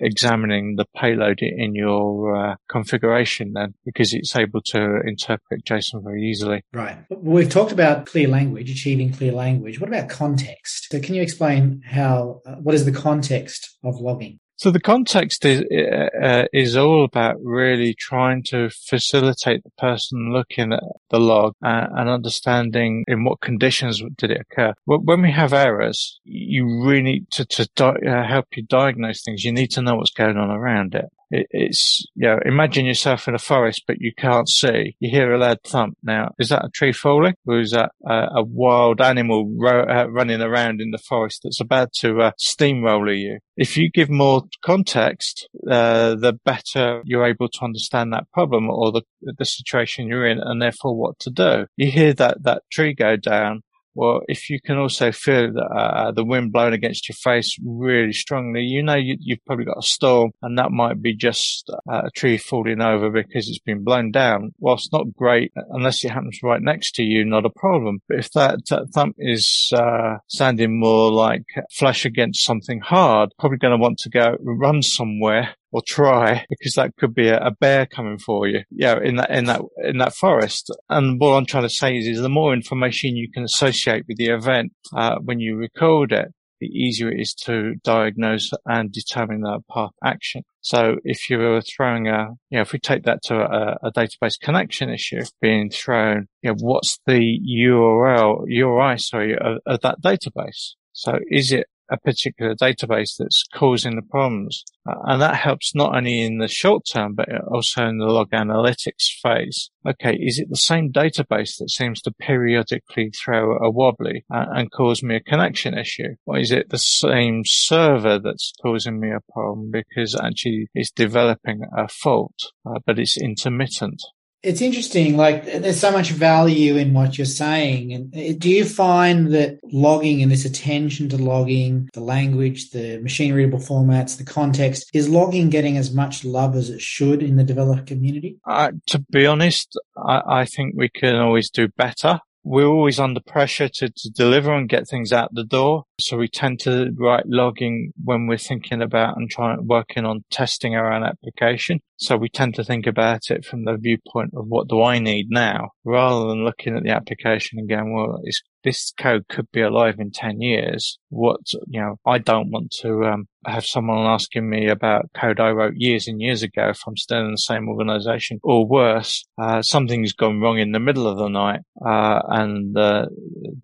examining 0.00 0.76
the 0.76 0.86
payload 0.96 1.40
in 1.40 1.74
your 1.74 2.56
configuration 2.68 3.52
then, 3.54 3.74
because 3.84 4.12
it's 4.12 4.36
able 4.36 4.60
to 4.66 5.00
interpret 5.06 5.64
JSON 5.64 6.02
very 6.02 6.22
easily. 6.24 6.62
Right. 6.72 6.98
We've 7.10 7.48
talked 7.48 7.72
about 7.72 8.06
clear 8.06 8.28
language, 8.28 8.70
achieving 8.70 9.12
clear 9.12 9.32
language. 9.32 9.80
What 9.80 9.88
about 9.88 10.08
context? 10.08 10.88
So 10.90 11.00
can 11.00 11.14
you 11.14 11.22
explain 11.22 11.53
how, 11.84 12.40
uh, 12.46 12.56
what 12.56 12.74
is 12.74 12.84
the 12.84 12.92
context 12.92 13.76
of 13.82 14.00
logging? 14.00 14.38
So 14.56 14.70
the 14.70 14.80
context 14.80 15.44
is 15.44 15.62
uh, 15.62 16.44
is 16.52 16.76
all 16.76 17.04
about 17.04 17.36
really 17.42 17.92
trying 17.92 18.44
to 18.44 18.70
facilitate 18.70 19.64
the 19.64 19.70
person 19.78 20.32
looking 20.32 20.72
at 20.72 20.82
the 21.10 21.18
log 21.18 21.54
uh, 21.64 21.86
and 21.96 22.08
understanding 22.08 23.04
in 23.08 23.24
what 23.24 23.40
conditions 23.40 24.00
did 24.16 24.30
it 24.30 24.40
occur. 24.40 24.72
When 24.86 25.22
we 25.22 25.32
have 25.32 25.52
errors, 25.52 26.20
you 26.24 26.84
really 26.84 27.02
need 27.02 27.30
to 27.32 27.44
to 27.44 27.68
di- 27.74 28.06
uh, 28.06 28.24
help 28.26 28.46
you 28.54 28.62
diagnose 28.62 29.22
things. 29.22 29.44
You 29.44 29.52
need 29.52 29.72
to 29.72 29.82
know 29.82 29.96
what's 29.96 30.12
going 30.12 30.36
on 30.36 30.50
around 30.50 30.94
it 30.94 31.06
it, 31.34 31.46
it's, 31.50 32.06
you 32.14 32.28
know, 32.28 32.38
imagine 32.44 32.84
yourself 32.84 33.26
in 33.28 33.34
a 33.34 33.38
forest, 33.38 33.82
but 33.86 33.96
you 34.00 34.12
can't 34.16 34.48
see. 34.48 34.96
You 35.00 35.10
hear 35.10 35.32
a 35.32 35.38
loud 35.38 35.58
thump. 35.66 35.96
Now, 36.02 36.32
is 36.38 36.48
that 36.50 36.64
a 36.64 36.70
tree 36.70 36.92
falling 36.92 37.34
or 37.46 37.60
is 37.60 37.72
that 37.72 37.90
a, 38.06 38.26
a 38.36 38.44
wild 38.44 39.00
animal 39.00 39.52
ro- 39.56 39.86
uh, 39.88 40.06
running 40.08 40.40
around 40.40 40.80
in 40.80 40.90
the 40.90 40.98
forest 40.98 41.40
that's 41.42 41.60
about 41.60 41.92
to 42.00 42.20
uh, 42.20 42.30
steamroller 42.38 43.12
you? 43.12 43.38
If 43.56 43.76
you 43.76 43.90
give 43.90 44.10
more 44.10 44.42
context, 44.64 45.48
uh, 45.68 46.14
the 46.14 46.38
better 46.44 47.02
you're 47.04 47.26
able 47.26 47.48
to 47.48 47.64
understand 47.64 48.12
that 48.12 48.30
problem 48.32 48.70
or 48.70 48.92
the, 48.92 49.02
the 49.22 49.44
situation 49.44 50.08
you're 50.08 50.26
in 50.26 50.38
and 50.40 50.60
therefore 50.60 50.96
what 50.96 51.18
to 51.20 51.30
do. 51.30 51.66
You 51.76 51.90
hear 51.90 52.12
that, 52.14 52.42
that 52.44 52.62
tree 52.70 52.94
go 52.94 53.16
down 53.16 53.62
well, 53.94 54.22
if 54.28 54.50
you 54.50 54.60
can 54.60 54.78
also 54.78 55.12
feel 55.12 55.52
the, 55.52 55.62
uh, 55.62 56.12
the 56.12 56.24
wind 56.24 56.52
blowing 56.52 56.74
against 56.74 57.08
your 57.08 57.14
face 57.14 57.56
really 57.64 58.12
strongly, 58.12 58.62
you 58.62 58.82
know 58.82 58.94
you, 58.94 59.16
have 59.30 59.44
probably 59.46 59.64
got 59.64 59.78
a 59.78 59.82
storm 59.82 60.32
and 60.42 60.58
that 60.58 60.70
might 60.70 61.00
be 61.00 61.14
just 61.14 61.70
uh, 61.90 62.02
a 62.06 62.10
tree 62.10 62.38
falling 62.38 62.80
over 62.80 63.10
because 63.10 63.48
it's 63.48 63.58
been 63.58 63.84
blown 63.84 64.10
down. 64.10 64.52
Whilst 64.58 64.92
not 64.92 65.14
great, 65.14 65.52
unless 65.70 66.04
it 66.04 66.10
happens 66.10 66.40
right 66.42 66.62
next 66.62 66.94
to 66.96 67.02
you, 67.02 67.24
not 67.24 67.46
a 67.46 67.50
problem. 67.50 68.00
But 68.08 68.18
if 68.18 68.32
that, 68.32 68.58
that 68.70 68.88
thump 68.94 69.16
is 69.18 69.70
uh, 69.74 70.18
sounding 70.28 70.78
more 70.78 71.10
like 71.12 71.44
flash 71.70 72.04
against 72.04 72.44
something 72.44 72.80
hard, 72.80 73.30
probably 73.38 73.58
going 73.58 73.76
to 73.76 73.82
want 73.82 73.98
to 73.98 74.10
go 74.10 74.36
run 74.40 74.82
somewhere 74.82 75.54
or 75.74 75.82
try 75.84 76.46
because 76.48 76.74
that 76.74 76.94
could 76.96 77.12
be 77.12 77.26
a, 77.26 77.38
a, 77.38 77.50
bear 77.50 77.84
coming 77.84 78.16
for 78.16 78.46
you. 78.46 78.60
Yeah, 78.70 78.96
in 79.02 79.16
that 79.16 79.30
in 79.30 79.46
that 79.46 79.60
in 79.82 79.98
that 79.98 80.14
forest. 80.14 80.70
And 80.88 81.18
what 81.18 81.32
I'm 81.32 81.46
trying 81.46 81.64
to 81.64 81.68
say 81.68 81.98
is, 81.98 82.06
is 82.06 82.20
the 82.20 82.28
more 82.28 82.54
information 82.54 83.16
you 83.16 83.28
can 83.28 83.42
associate 83.42 84.04
with 84.06 84.16
the 84.16 84.28
event 84.28 84.72
uh, 84.96 85.16
when 85.18 85.40
you 85.40 85.56
record 85.56 86.12
it, 86.12 86.28
the 86.60 86.68
easier 86.68 87.10
it 87.10 87.20
is 87.20 87.34
to 87.46 87.74
diagnose 87.82 88.52
and 88.64 88.92
determine 88.92 89.40
the 89.40 89.58
path 89.68 89.90
action. 90.04 90.42
So 90.60 90.98
if 91.02 91.28
you 91.28 91.38
were 91.38 91.60
throwing 91.60 92.06
a, 92.06 92.28
you 92.50 92.58
know, 92.58 92.62
if 92.62 92.72
we 92.72 92.78
take 92.78 93.02
that 93.02 93.22
to 93.24 93.34
a, 93.34 93.76
a 93.82 93.90
database 93.90 94.38
connection 94.40 94.90
issue 94.90 95.22
being 95.40 95.70
thrown, 95.70 96.28
you 96.42 96.50
know, 96.50 96.56
what's 96.60 97.00
the 97.04 97.40
URL, 97.66 98.44
URI, 98.46 98.98
sorry, 98.98 99.36
of, 99.36 99.58
of 99.66 99.80
that 99.80 100.00
database? 100.00 100.74
So 100.92 101.18
is 101.28 101.50
it 101.50 101.66
a 101.90 101.98
particular 101.98 102.54
database 102.54 103.16
that's 103.18 103.44
causing 103.54 103.96
the 103.96 104.02
problems. 104.02 104.64
Uh, 104.88 104.94
and 105.04 105.22
that 105.22 105.36
helps 105.36 105.74
not 105.74 105.94
only 105.94 106.20
in 106.20 106.38
the 106.38 106.48
short 106.48 106.84
term, 106.90 107.14
but 107.14 107.28
also 107.50 107.86
in 107.86 107.98
the 107.98 108.06
log 108.06 108.30
analytics 108.30 109.08
phase. 109.22 109.70
Okay, 109.86 110.16
is 110.16 110.38
it 110.38 110.48
the 110.50 110.56
same 110.56 110.92
database 110.92 111.56
that 111.58 111.70
seems 111.70 112.00
to 112.02 112.12
periodically 112.12 113.10
throw 113.10 113.56
a 113.56 113.70
wobbly 113.70 114.24
uh, 114.32 114.46
and 114.54 114.70
cause 114.70 115.02
me 115.02 115.16
a 115.16 115.20
connection 115.20 115.76
issue? 115.76 116.14
Or 116.26 116.38
is 116.38 116.50
it 116.50 116.70
the 116.70 116.78
same 116.78 117.42
server 117.44 118.18
that's 118.18 118.52
causing 118.62 119.00
me 119.00 119.10
a 119.10 119.32
problem 119.32 119.70
because 119.70 120.14
actually 120.14 120.68
it's 120.74 120.90
developing 120.90 121.60
a 121.76 121.88
fault, 121.88 122.52
uh, 122.66 122.78
but 122.86 122.98
it's 122.98 123.20
intermittent? 123.20 124.02
It's 124.44 124.60
interesting. 124.60 125.16
Like, 125.16 125.44
there's 125.46 125.80
so 125.80 125.90
much 125.90 126.10
value 126.10 126.76
in 126.76 126.92
what 126.92 127.16
you're 127.16 127.24
saying. 127.24 127.92
And 127.92 128.38
do 128.38 128.50
you 128.50 128.64
find 128.64 129.32
that 129.32 129.58
logging 129.64 130.22
and 130.22 130.30
this 130.30 130.44
attention 130.44 131.08
to 131.08 131.16
logging, 131.16 131.88
the 131.94 132.00
language, 132.00 132.70
the 132.70 132.98
machine 132.98 133.32
readable 133.32 133.58
formats, 133.58 134.18
the 134.18 134.24
context, 134.24 134.90
is 134.92 135.08
logging 135.08 135.48
getting 135.48 135.78
as 135.78 135.94
much 135.94 136.24
love 136.24 136.54
as 136.54 136.68
it 136.68 136.82
should 136.82 137.22
in 137.22 137.36
the 137.36 137.44
developer 137.44 137.82
community? 137.82 138.36
Uh, 138.46 138.72
to 138.86 138.98
be 139.10 139.26
honest, 139.26 139.78
I, 139.96 140.22
I 140.26 140.44
think 140.44 140.74
we 140.76 140.90
can 140.90 141.16
always 141.16 141.50
do 141.50 141.68
better 141.68 142.20
we're 142.44 142.66
always 142.66 143.00
under 143.00 143.20
pressure 143.20 143.68
to, 143.68 143.88
to 143.88 144.10
deliver 144.10 144.52
and 144.52 144.68
get 144.68 144.86
things 144.86 145.12
out 145.12 145.34
the 145.34 145.44
door. 145.44 145.84
So 146.00 146.16
we 146.16 146.28
tend 146.28 146.60
to 146.60 146.90
write 146.98 147.24
logging 147.26 147.92
when 148.02 148.26
we're 148.26 148.38
thinking 148.38 148.82
about 148.82 149.16
and 149.16 149.30
trying 149.30 149.66
working 149.66 150.04
on 150.04 150.24
testing 150.30 150.74
our 150.74 150.92
own 150.92 151.04
application. 151.04 151.80
So 151.96 152.16
we 152.16 152.28
tend 152.28 152.56
to 152.56 152.64
think 152.64 152.86
about 152.86 153.30
it 153.30 153.44
from 153.44 153.64
the 153.64 153.76
viewpoint 153.76 154.32
of 154.36 154.46
what 154.48 154.68
do 154.68 154.82
I 154.82 154.98
need 154.98 155.26
now 155.30 155.70
rather 155.84 156.28
than 156.28 156.44
looking 156.44 156.76
at 156.76 156.82
the 156.82 156.90
application 156.90 157.58
and 157.58 157.68
going, 157.68 157.94
well, 157.94 158.20
this 158.64 158.92
code 158.98 159.28
could 159.28 159.50
be 159.52 159.60
alive 159.60 159.96
in 159.98 160.10
10 160.10 160.40
years. 160.40 160.98
What, 161.10 161.40
you 161.68 161.80
know, 161.80 161.96
I 162.04 162.18
don't 162.18 162.50
want 162.50 162.72
to, 162.80 163.04
um, 163.04 163.26
have 163.46 163.66
someone 163.66 164.06
asking 164.06 164.48
me 164.48 164.68
about 164.68 165.12
code 165.14 165.38
I 165.38 165.50
wrote 165.50 165.74
years 165.76 166.08
and 166.08 166.20
years 166.20 166.42
ago 166.42 166.70
if 166.70 166.80
I'm 166.86 166.96
still 166.96 167.20
in 167.20 167.32
the 167.32 167.36
same 167.36 167.68
organization 167.68 168.40
or 168.42 168.66
worse, 168.66 169.24
uh, 169.38 169.60
something's 169.62 170.14
gone 170.14 170.40
wrong 170.40 170.58
in 170.58 170.72
the 170.72 170.80
middle 170.80 171.06
of 171.06 171.18
the 171.18 171.28
night, 171.28 171.60
uh, 171.84 172.20
and, 172.28 172.76
uh, 172.76 173.06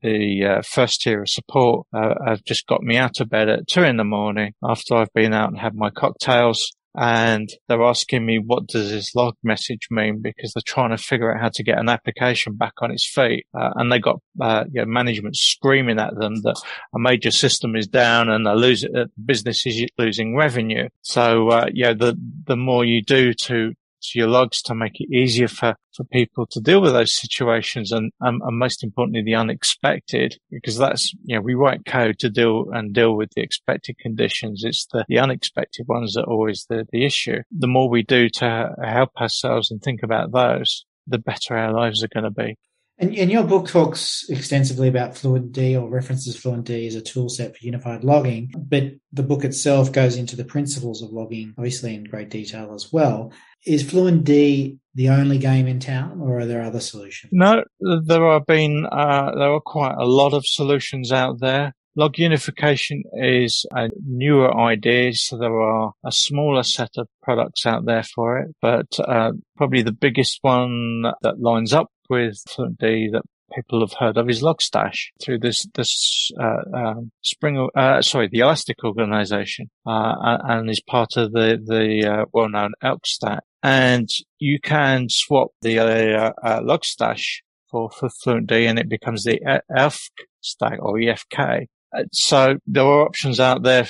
the, 0.03 0.45
uh, 0.45 0.63
first 0.63 1.03
tier 1.03 1.23
of 1.23 1.29
support, 1.29 1.87
uh, 1.93 2.15
have 2.27 2.45
just 2.45 2.67
got 2.67 2.83
me 2.83 2.97
out 2.97 3.21
of 3.21 3.29
bed 3.29 3.49
at 3.49 3.67
two 3.67 3.83
in 3.83 3.97
the 3.97 4.05
morning 4.05 4.53
after 4.63 4.95
I've 4.95 5.13
been 5.13 5.35
out 5.35 5.51
and 5.51 5.59
had 5.59 5.75
my 5.75 5.91
cocktails. 5.91 6.73
And 6.97 7.49
they're 7.69 7.83
asking 7.83 8.27
me 8.27 8.41
what 8.45 8.67
does 8.67 8.91
this 8.91 9.15
log 9.15 9.37
message 9.45 9.87
mean? 9.91 10.21
Because 10.21 10.53
they're 10.53 10.63
trying 10.67 10.91
to 10.91 10.99
figure 10.99 11.33
out 11.33 11.41
how 11.41 11.51
to 11.55 11.63
get 11.63 11.79
an 11.79 11.89
application 11.89 12.57
back 12.57 12.73
on 12.83 12.91
its 12.91 13.09
feet. 13.09 13.47
Uh, 13.55 13.71
and 13.77 13.93
they 13.93 14.01
got 14.01 14.21
uh, 14.41 14.65
you 14.73 14.81
know, 14.81 14.87
management 14.87 15.37
screaming 15.37 16.01
at 16.01 16.17
them 16.17 16.43
that 16.43 16.61
a 16.93 16.99
major 16.99 17.31
system 17.31 17.77
is 17.77 17.87
down 17.87 18.29
and 18.29 18.45
they 18.45 18.55
lose 18.55 18.85
uh, 18.85 19.05
business 19.25 19.65
is 19.67 19.87
losing 19.99 20.37
revenue. 20.37 20.89
So 21.03 21.51
uh, 21.51 21.67
yeah 21.73 21.93
the 21.93 22.17
the 22.47 22.57
more 22.57 22.85
you 22.85 23.03
do 23.03 23.35
to 23.35 23.73
to 24.03 24.19
your 24.19 24.29
logs 24.29 24.63
to 24.63 24.75
make 24.75 25.01
it 25.01 25.15
easier 25.15 25.49
for, 25.49 25.77
for 25.95 26.05
people 26.05 26.47
to 26.51 26.61
deal 26.61 26.81
with 26.81 26.93
those 26.93 27.15
situations 27.15 27.93
and, 27.93 28.13
um, 28.21 28.41
and 28.45 28.59
most 28.59 28.83
importantly, 28.83 29.23
the 29.23 29.35
unexpected, 29.35 30.39
because 30.51 30.79
that's, 30.79 31.13
you 31.25 31.37
know, 31.37 31.43
we 31.43 31.55
write 31.55 31.85
code 31.85 32.19
to 32.21 32.31
deal 32.31 32.67
and 32.73 32.95
deal 32.95 33.17
with 33.17 33.31
the 33.35 33.43
expected 33.43 33.97
conditions. 33.99 34.63
It's 34.65 34.87
the, 34.93 35.05
the 35.09 35.19
unexpected 35.19 35.87
ones 35.89 36.15
that 36.15 36.23
are 36.23 36.33
always 36.33 36.67
the, 36.69 36.87
the 36.93 37.05
issue. 37.05 37.39
The 37.51 37.67
more 37.67 37.89
we 37.89 38.03
do 38.03 38.29
to 38.31 38.75
help 38.83 39.11
ourselves 39.21 39.71
and 39.71 39.83
think 39.83 40.03
about 40.03 40.33
those, 40.33 40.85
the 41.07 41.19
better 41.19 41.57
our 41.57 41.73
lives 41.73 42.03
are 42.05 42.09
going 42.09 42.25
to 42.25 42.31
be. 42.31 42.57
And, 43.01 43.17
and, 43.17 43.31
your 43.31 43.45
book 43.45 43.67
talks 43.67 44.27
extensively 44.29 44.87
about 44.87 45.15
FluentD 45.15 45.81
or 45.81 45.89
references 45.89 46.37
FluentD 46.37 46.87
as 46.87 46.95
a 46.95 47.01
tool 47.01 47.31
set 47.31 47.57
for 47.57 47.65
unified 47.65 48.05
logging, 48.05 48.53
but 48.55 48.93
the 49.11 49.23
book 49.23 49.43
itself 49.43 49.91
goes 49.91 50.17
into 50.17 50.37
the 50.37 50.45
principles 50.45 51.03
of 51.03 51.11
logging, 51.11 51.55
obviously 51.57 51.95
in 51.95 52.05
great 52.05 52.29
detail 52.29 52.75
as 52.75 52.93
well. 52.93 53.33
Is 53.65 53.83
FluentD 53.83 54.77
the 54.95 55.09
only 55.09 55.39
game 55.39 55.67
in 55.67 55.81
town, 55.81 56.21
or 56.21 56.41
are 56.41 56.47
there 56.47 56.63
other 56.63 56.81
solutions? 56.81 57.31
No, 57.33 57.65
there 57.81 58.33
have 58.33 58.47
been 58.47 58.87
uh, 58.93 59.35
there 59.35 59.55
are 59.55 59.61
quite 59.61 59.95
a 59.99 60.07
lot 60.07 60.35
of 60.35 60.47
solutions 60.47 61.11
out 61.11 61.41
there. 61.41 61.73
Log 61.97 62.19
unification 62.19 63.03
is 63.15 63.65
a 63.75 63.89
newer 64.07 64.55
idea, 64.57 65.15
so 65.15 65.39
there 65.39 65.59
are 65.59 65.93
a 66.05 66.13
smaller 66.13 66.63
set 66.63 66.91
of 66.99 67.09
products 67.23 67.65
out 67.65 67.87
there 67.87 68.03
for 68.03 68.39
it, 68.39 68.55
but 68.61 68.87
uh, 69.01 69.33
probably 69.57 69.83
the 69.83 69.93
biggest 69.93 70.39
one 70.43 71.03
that 71.23 71.41
lines 71.41 71.73
up 71.73 71.91
with 72.11 72.43
FluentD 72.49 73.13
that 73.13 73.23
people 73.55 73.81
have 73.81 73.95
heard 73.99 74.17
of 74.17 74.29
is 74.29 74.43
Logstash 74.43 75.09
through 75.23 75.39
this 75.39 75.67
this 75.75 76.31
uh, 76.41 76.77
um, 76.77 77.11
Spring, 77.23 77.69
uh, 77.75 78.03
sorry, 78.03 78.29
the 78.31 78.41
Elastic 78.41 78.83
organization, 78.85 79.71
uh, 79.87 80.39
and 80.45 80.71
is 80.71 80.83
part 80.87 81.17
of 81.17 81.33
the 81.33 81.59
the 81.65 82.09
uh, 82.09 82.25
well-known 82.33 82.73
Elk 82.83 83.07
stack. 83.07 83.43
And 83.63 84.09
you 84.39 84.59
can 84.63 85.07
swap 85.09 85.49
the 85.63 85.79
uh, 85.79 86.33
uh, 86.43 86.61
Logstash 86.61 87.25
for 87.71 87.91
for 87.91 88.09
FluentD, 88.09 88.53
and 88.53 88.79
it 88.79 88.89
becomes 88.89 89.25
the 89.25 89.41
EFK 89.47 90.11
stack 90.41 90.79
or 90.81 90.95
EFK. 90.95 91.67
Uh, 91.97 92.05
so 92.13 92.57
there 92.67 92.85
are 92.85 93.03
options 93.03 93.41
out 93.41 93.63
there 93.63 93.87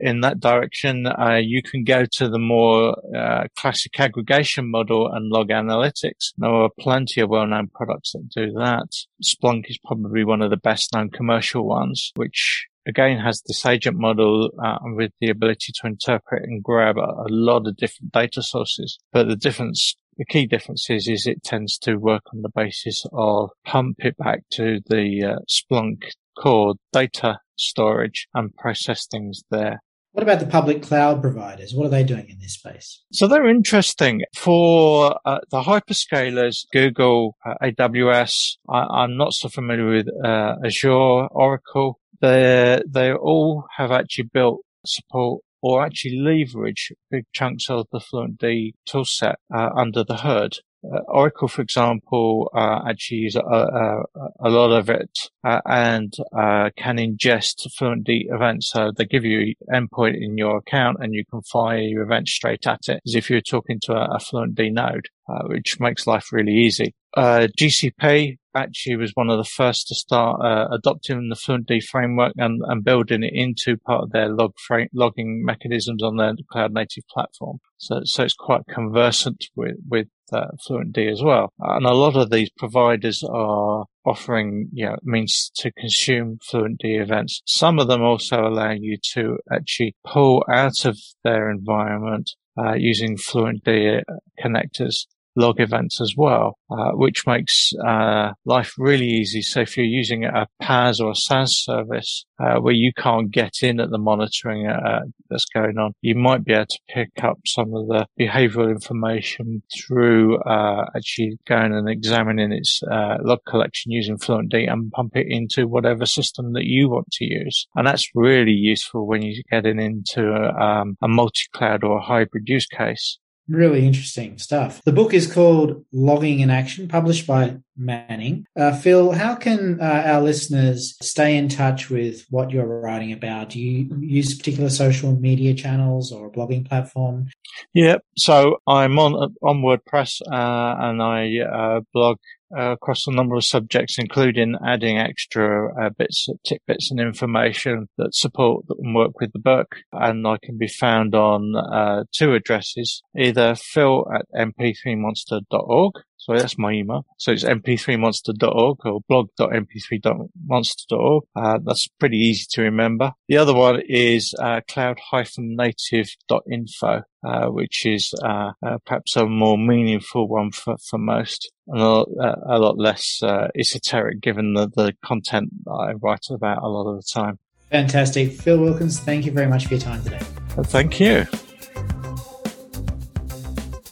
in 0.00 0.20
that 0.20 0.40
direction. 0.40 1.06
Uh, 1.06 1.38
you 1.42 1.62
can 1.62 1.84
go 1.84 2.04
to 2.12 2.28
the 2.28 2.38
more 2.38 2.96
uh, 3.14 3.44
classic 3.56 3.98
aggregation 3.98 4.70
model 4.70 5.10
and 5.12 5.30
log 5.30 5.48
analytics. 5.48 6.32
There 6.36 6.50
are 6.50 6.70
plenty 6.78 7.20
of 7.20 7.28
well-known 7.28 7.68
products 7.74 8.12
that 8.12 8.28
do 8.34 8.52
that. 8.52 8.88
Splunk 9.22 9.68
is 9.68 9.78
probably 9.84 10.24
one 10.24 10.42
of 10.42 10.50
the 10.50 10.56
best 10.56 10.92
known 10.94 11.10
commercial 11.10 11.66
ones, 11.66 12.12
which 12.16 12.66
again 12.86 13.18
has 13.18 13.42
this 13.46 13.64
agent 13.66 13.96
model 13.98 14.50
uh, 14.62 14.78
with 14.82 15.12
the 15.20 15.30
ability 15.30 15.72
to 15.74 15.86
interpret 15.86 16.42
and 16.42 16.62
grab 16.62 16.96
a, 16.96 17.00
a, 17.00 17.28
lot 17.28 17.66
of 17.66 17.76
different 17.76 18.12
data 18.12 18.42
sources. 18.42 18.98
But 19.12 19.28
the 19.28 19.36
difference, 19.36 19.94
the 20.16 20.24
key 20.24 20.46
difference 20.46 20.88
is, 20.90 21.06
is 21.08 21.26
it 21.26 21.44
tends 21.44 21.78
to 21.78 21.96
work 21.96 22.22
on 22.34 22.42
the 22.42 22.50
basis 22.54 23.04
of 23.12 23.50
pump 23.64 23.98
it 24.00 24.16
back 24.16 24.40
to 24.52 24.80
the 24.86 25.36
uh, 25.36 25.38
Splunk 25.48 26.02
core 26.36 26.74
data 26.92 27.38
storage 27.56 28.28
and 28.34 28.54
process 28.56 29.06
things 29.06 29.42
there. 29.50 29.82
What 30.12 30.22
about 30.22 30.40
the 30.40 30.46
public 30.46 30.82
cloud 30.82 31.22
providers? 31.22 31.72
What 31.74 31.86
are 31.86 31.90
they 31.90 32.04
doing 32.04 32.28
in 32.28 32.38
this 32.38 32.54
space? 32.54 33.02
So 33.12 33.26
they're 33.26 33.48
interesting 33.48 34.20
for 34.34 35.18
uh, 35.24 35.38
the 35.50 35.62
hyperscalers, 35.62 36.66
Google, 36.70 37.36
uh, 37.46 37.54
AWS. 37.62 38.58
I, 38.68 39.04
am 39.04 39.16
not 39.16 39.32
so 39.32 39.48
familiar 39.48 39.88
with 39.88 40.08
uh, 40.22 40.56
Azure, 40.64 41.28
Oracle. 41.30 41.98
They 42.20 42.82
they 42.86 43.12
all 43.14 43.64
have 43.78 43.90
actually 43.90 44.28
built 44.34 44.60
support 44.84 45.42
or 45.62 45.84
actually 45.84 46.18
leverage 46.18 46.92
big 47.10 47.24
chunks 47.32 47.70
of 47.70 47.86
the 47.90 48.00
FluentD 48.00 48.72
toolset 48.86 49.36
uh, 49.54 49.70
under 49.74 50.04
the 50.04 50.18
hood. 50.18 50.58
Uh, 50.84 50.98
Oracle, 51.06 51.48
for 51.48 51.62
example, 51.62 52.50
uh, 52.54 52.80
actually 52.88 53.18
use 53.18 53.36
a, 53.36 53.40
a, 53.40 54.02
a, 54.40 54.50
lot 54.50 54.72
of 54.72 54.90
it 54.90 55.16
uh, 55.44 55.60
and 55.66 56.14
uh, 56.36 56.70
can 56.76 56.96
ingest 56.98 57.66
FluentD 57.80 58.32
events. 58.32 58.70
So 58.70 58.92
they 58.96 59.04
give 59.04 59.24
you 59.24 59.54
endpoint 59.72 60.16
in 60.20 60.38
your 60.38 60.58
account 60.58 60.98
and 61.00 61.14
you 61.14 61.24
can 61.24 61.42
fire 61.42 61.78
your 61.78 62.02
events 62.02 62.32
straight 62.32 62.66
at 62.66 62.88
it 62.88 63.00
as 63.06 63.14
if 63.14 63.30
you're 63.30 63.40
talking 63.40 63.80
to 63.82 63.92
a, 63.92 64.16
a 64.16 64.18
FluentD 64.18 64.72
node, 64.72 65.08
uh, 65.28 65.42
which 65.46 65.80
makes 65.80 66.06
life 66.06 66.32
really 66.32 66.54
easy. 66.54 66.94
Uh, 67.14 67.48
GCP 67.60 68.38
actually 68.54 68.96
was 68.96 69.12
one 69.14 69.30
of 69.30 69.38
the 69.38 69.44
first 69.44 69.88
to 69.88 69.94
start 69.94 70.40
uh, 70.42 70.68
adopting 70.72 71.28
the 71.28 71.36
FluentD 71.36 71.82
framework 71.84 72.32
and, 72.36 72.62
and, 72.66 72.84
building 72.84 73.22
it 73.22 73.32
into 73.34 73.76
part 73.78 74.04
of 74.04 74.12
their 74.12 74.28
log 74.28 74.52
frame, 74.58 74.88
logging 74.92 75.44
mechanisms 75.44 76.02
on 76.02 76.16
their 76.16 76.34
cloud 76.50 76.72
native 76.72 77.04
platform. 77.08 77.58
So, 77.78 78.00
so 78.04 78.24
it's 78.24 78.34
quite 78.34 78.62
conversant 78.68 79.44
with, 79.54 79.76
with 79.88 80.08
uh, 80.32 80.48
FluentD 80.66 81.10
as 81.10 81.22
well. 81.22 81.52
And 81.58 81.84
a 81.86 81.94
lot 81.94 82.16
of 82.16 82.30
these 82.30 82.50
providers 82.56 83.22
are 83.28 83.84
offering, 84.04 84.68
you 84.72 84.86
know, 84.86 84.96
means 85.02 85.50
to 85.56 85.70
consume 85.72 86.38
FluentD 86.50 87.00
events. 87.00 87.42
Some 87.46 87.78
of 87.78 87.88
them 87.88 88.02
also 88.02 88.46
allow 88.46 88.72
you 88.72 88.96
to 89.14 89.38
actually 89.50 89.96
pull 90.04 90.44
out 90.50 90.84
of 90.84 90.98
their 91.24 91.50
environment 91.50 92.30
uh, 92.58 92.74
using 92.74 93.16
FluentD 93.16 94.02
connectors 94.42 95.06
log 95.36 95.60
events 95.60 96.00
as 96.00 96.14
well, 96.16 96.58
uh, 96.70 96.92
which 96.92 97.26
makes 97.26 97.72
uh, 97.86 98.32
life 98.44 98.74
really 98.78 99.06
easy. 99.06 99.42
So 99.42 99.60
if 99.60 99.76
you're 99.76 99.86
using 99.86 100.24
a 100.24 100.46
PaaS 100.62 101.00
or 101.00 101.10
a 101.12 101.16
SaaS 101.16 101.56
service 101.56 102.24
uh, 102.38 102.60
where 102.60 102.74
you 102.74 102.92
can't 102.96 103.30
get 103.30 103.62
in 103.62 103.80
at 103.80 103.90
the 103.90 103.98
monitoring 103.98 104.66
uh, 104.66 105.00
that's 105.30 105.46
going 105.54 105.78
on, 105.78 105.92
you 106.00 106.14
might 106.14 106.44
be 106.44 106.52
able 106.52 106.66
to 106.66 106.78
pick 106.88 107.10
up 107.22 107.38
some 107.46 107.74
of 107.74 107.86
the 107.88 108.06
behavioral 108.20 108.70
information 108.70 109.62
through 109.74 110.38
uh, 110.42 110.84
actually 110.96 111.38
going 111.46 111.72
and 111.72 111.88
examining 111.88 112.52
its 112.52 112.82
uh, 112.90 113.16
log 113.22 113.40
collection 113.46 113.92
using 113.92 114.18
FluentD 114.18 114.70
and 114.70 114.92
pump 114.92 115.16
it 115.16 115.26
into 115.28 115.66
whatever 115.66 116.06
system 116.06 116.52
that 116.52 116.64
you 116.64 116.88
want 116.88 117.10
to 117.12 117.24
use. 117.24 117.66
And 117.74 117.86
that's 117.86 118.10
really 118.14 118.52
useful 118.52 119.06
when 119.06 119.22
you're 119.22 119.42
getting 119.50 119.80
into 119.80 120.32
um, 120.32 120.96
a 121.02 121.08
multi-cloud 121.08 121.84
or 121.84 121.98
a 121.98 122.02
hybrid 122.02 122.44
use 122.46 122.66
case. 122.66 123.18
Really 123.48 123.86
interesting 123.86 124.38
stuff. 124.38 124.80
The 124.84 124.92
book 124.92 125.12
is 125.12 125.30
called 125.30 125.84
Logging 125.92 126.40
in 126.40 126.50
Action, 126.50 126.86
published 126.86 127.26
by 127.26 127.56
Manning. 127.76 128.46
Uh, 128.56 128.74
Phil, 128.76 129.12
how 129.12 129.34
can 129.34 129.80
uh, 129.80 130.02
our 130.06 130.22
listeners 130.22 130.96
stay 131.02 131.36
in 131.36 131.48
touch 131.48 131.90
with 131.90 132.24
what 132.30 132.50
you're 132.50 132.80
writing 132.80 133.12
about? 133.12 133.50
Do 133.50 133.60
you 133.60 133.88
use 134.00 134.36
particular 134.36 134.70
social 134.70 135.16
media 135.16 135.54
channels 135.54 136.12
or 136.12 136.28
a 136.28 136.30
blogging 136.30 136.68
platform? 136.68 137.28
Yeah, 137.74 137.96
so 138.16 138.58
I'm 138.66 138.98
on 138.98 139.34
on 139.42 139.62
WordPress 139.62 140.22
uh, 140.22 140.76
and 140.80 141.02
I 141.02 141.38
uh, 141.38 141.80
blog 141.92 142.18
uh, 142.56 142.72
across 142.72 143.06
a 143.06 143.12
number 143.12 143.36
of 143.36 143.44
subjects, 143.44 143.98
including 143.98 144.56
adding 144.64 144.98
extra 144.98 145.72
uh, 145.80 145.90
bits, 145.96 146.28
tidbits 146.46 146.90
and 146.90 147.00
information 147.00 147.88
that 147.98 148.14
support 148.14 148.64
and 148.78 148.94
work 148.94 149.20
with 149.20 149.32
the 149.32 149.38
book. 149.38 149.76
And 149.92 150.26
I 150.26 150.36
can 150.42 150.58
be 150.58 150.68
found 150.68 151.14
on 151.14 151.54
uh, 151.56 152.04
two 152.12 152.34
addresses, 152.34 153.02
either 153.16 153.54
phil 153.54 154.06
at 154.14 154.26
mp3monster.org 154.34 155.92
so 156.22 156.32
that's 156.34 156.56
my 156.56 156.70
email. 156.70 157.04
So 157.18 157.32
it's 157.32 157.42
mp3monster.org 157.42 158.86
or 158.86 159.00
blog.mp3monster.org. 159.08 161.24
Uh, 161.34 161.58
that's 161.64 161.88
pretty 161.98 162.18
easy 162.18 162.44
to 162.50 162.62
remember. 162.62 163.10
The 163.26 163.38
other 163.38 163.52
one 163.52 163.82
is 163.88 164.32
uh, 164.38 164.60
cloud-native.info, 164.68 167.02
uh, 167.26 167.46
which 167.46 167.86
is 167.86 168.14
uh, 168.22 168.52
uh, 168.64 168.78
perhaps 168.86 169.16
a 169.16 169.26
more 169.26 169.58
meaningful 169.58 170.28
one 170.28 170.52
for, 170.52 170.76
for 170.78 170.98
most 170.98 171.50
and 171.66 171.80
a 171.80 171.84
lot, 171.84 172.08
uh, 172.20 172.36
a 172.46 172.60
lot 172.60 172.78
less 172.78 173.20
esoteric 173.58 174.20
given 174.20 174.54
the, 174.54 174.68
the 174.68 174.94
content 175.04 175.50
that 175.64 175.72
I 175.72 175.94
write 176.00 176.26
about 176.30 176.62
a 176.62 176.68
lot 176.68 176.88
of 176.88 176.98
the 176.98 177.04
time. 177.12 177.40
Fantastic. 177.72 178.34
Phil 178.34 178.60
Wilkins, 178.60 179.00
thank 179.00 179.26
you 179.26 179.32
very 179.32 179.48
much 179.48 179.66
for 179.66 179.74
your 179.74 179.82
time 179.82 180.04
today. 180.04 180.20
thank 180.66 181.00
you. 181.00 181.26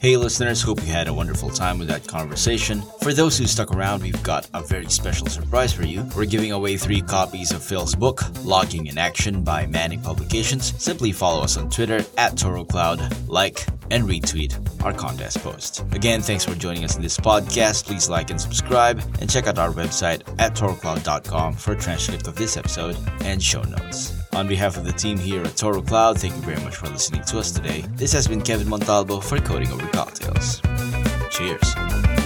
Hey 0.01 0.17
listeners, 0.17 0.63
hope 0.63 0.81
you 0.81 0.87
had 0.87 1.09
a 1.09 1.13
wonderful 1.13 1.51
time 1.51 1.79
with 1.79 1.89
that 1.89 2.07
conversation. 2.07 2.83
For 3.03 3.13
those 3.13 3.37
who 3.37 3.47
stuck 3.47 3.77
around, 3.77 4.03
we've 4.03 4.23
got 4.23 4.49
a 4.55 4.63
very 4.63 4.89
special 4.89 5.27
surprise 5.27 5.75
for 5.75 5.83
you. 5.85 6.09
We're 6.17 6.25
giving 6.25 6.53
away 6.53 6.79
three 6.79 7.03
copies 7.03 7.53
of 7.53 7.63
Phil's 7.63 7.95
book, 7.95 8.23
Logging 8.43 8.87
in 8.87 8.97
Action 8.97 9.45
by 9.45 9.67
Manning 9.67 10.01
Publications. 10.01 10.73
Simply 10.83 11.13
follow 11.13 11.43
us 11.43 11.59
on 11.59 11.69
Twitter 11.69 11.99
at 12.17 12.33
ToroCloud, 12.33 13.29
like 13.29 13.67
and 13.91 14.05
retweet 14.05 14.55
our 14.83 14.95
contest 14.95 15.43
post. 15.43 15.85
Again, 15.93 16.23
thanks 16.23 16.47
for 16.47 16.55
joining 16.55 16.85
us 16.85 16.97
in 16.97 17.03
this 17.03 17.19
podcast. 17.19 17.85
Please 17.85 18.09
like 18.09 18.31
and 18.31 18.41
subscribe, 18.41 19.03
and 19.21 19.29
check 19.29 19.49
out 19.49 19.59
our 19.59 19.71
website 19.71 20.23
at 20.39 20.55
torocloud.com 20.55 21.53
for 21.53 21.73
a 21.73 21.79
transcript 21.79 22.27
of 22.27 22.37
this 22.37 22.57
episode 22.57 22.97
and 23.25 23.43
show 23.43 23.63
notes. 23.65 24.15
On 24.33 24.47
behalf 24.47 24.77
of 24.77 24.85
the 24.85 24.93
team 24.93 25.19
here 25.19 25.43
at 25.43 25.57
Toro 25.57 25.83
Cloud, 25.83 26.21
thank 26.21 26.35
you 26.35 26.41
very 26.43 26.63
much 26.63 26.77
for 26.77 26.89
listening 26.89 27.23
to 27.25 27.39
us 27.39 27.51
today. 27.51 27.85
This 27.97 28.13
has 28.13 28.29
been 28.29 28.41
Kevin 28.41 28.69
Montalvo 28.69 29.21
for 29.21 29.39
Coding 29.41 29.71
Over 29.73 29.87
cocktails. 29.93 30.61
Cheers. 31.31 32.20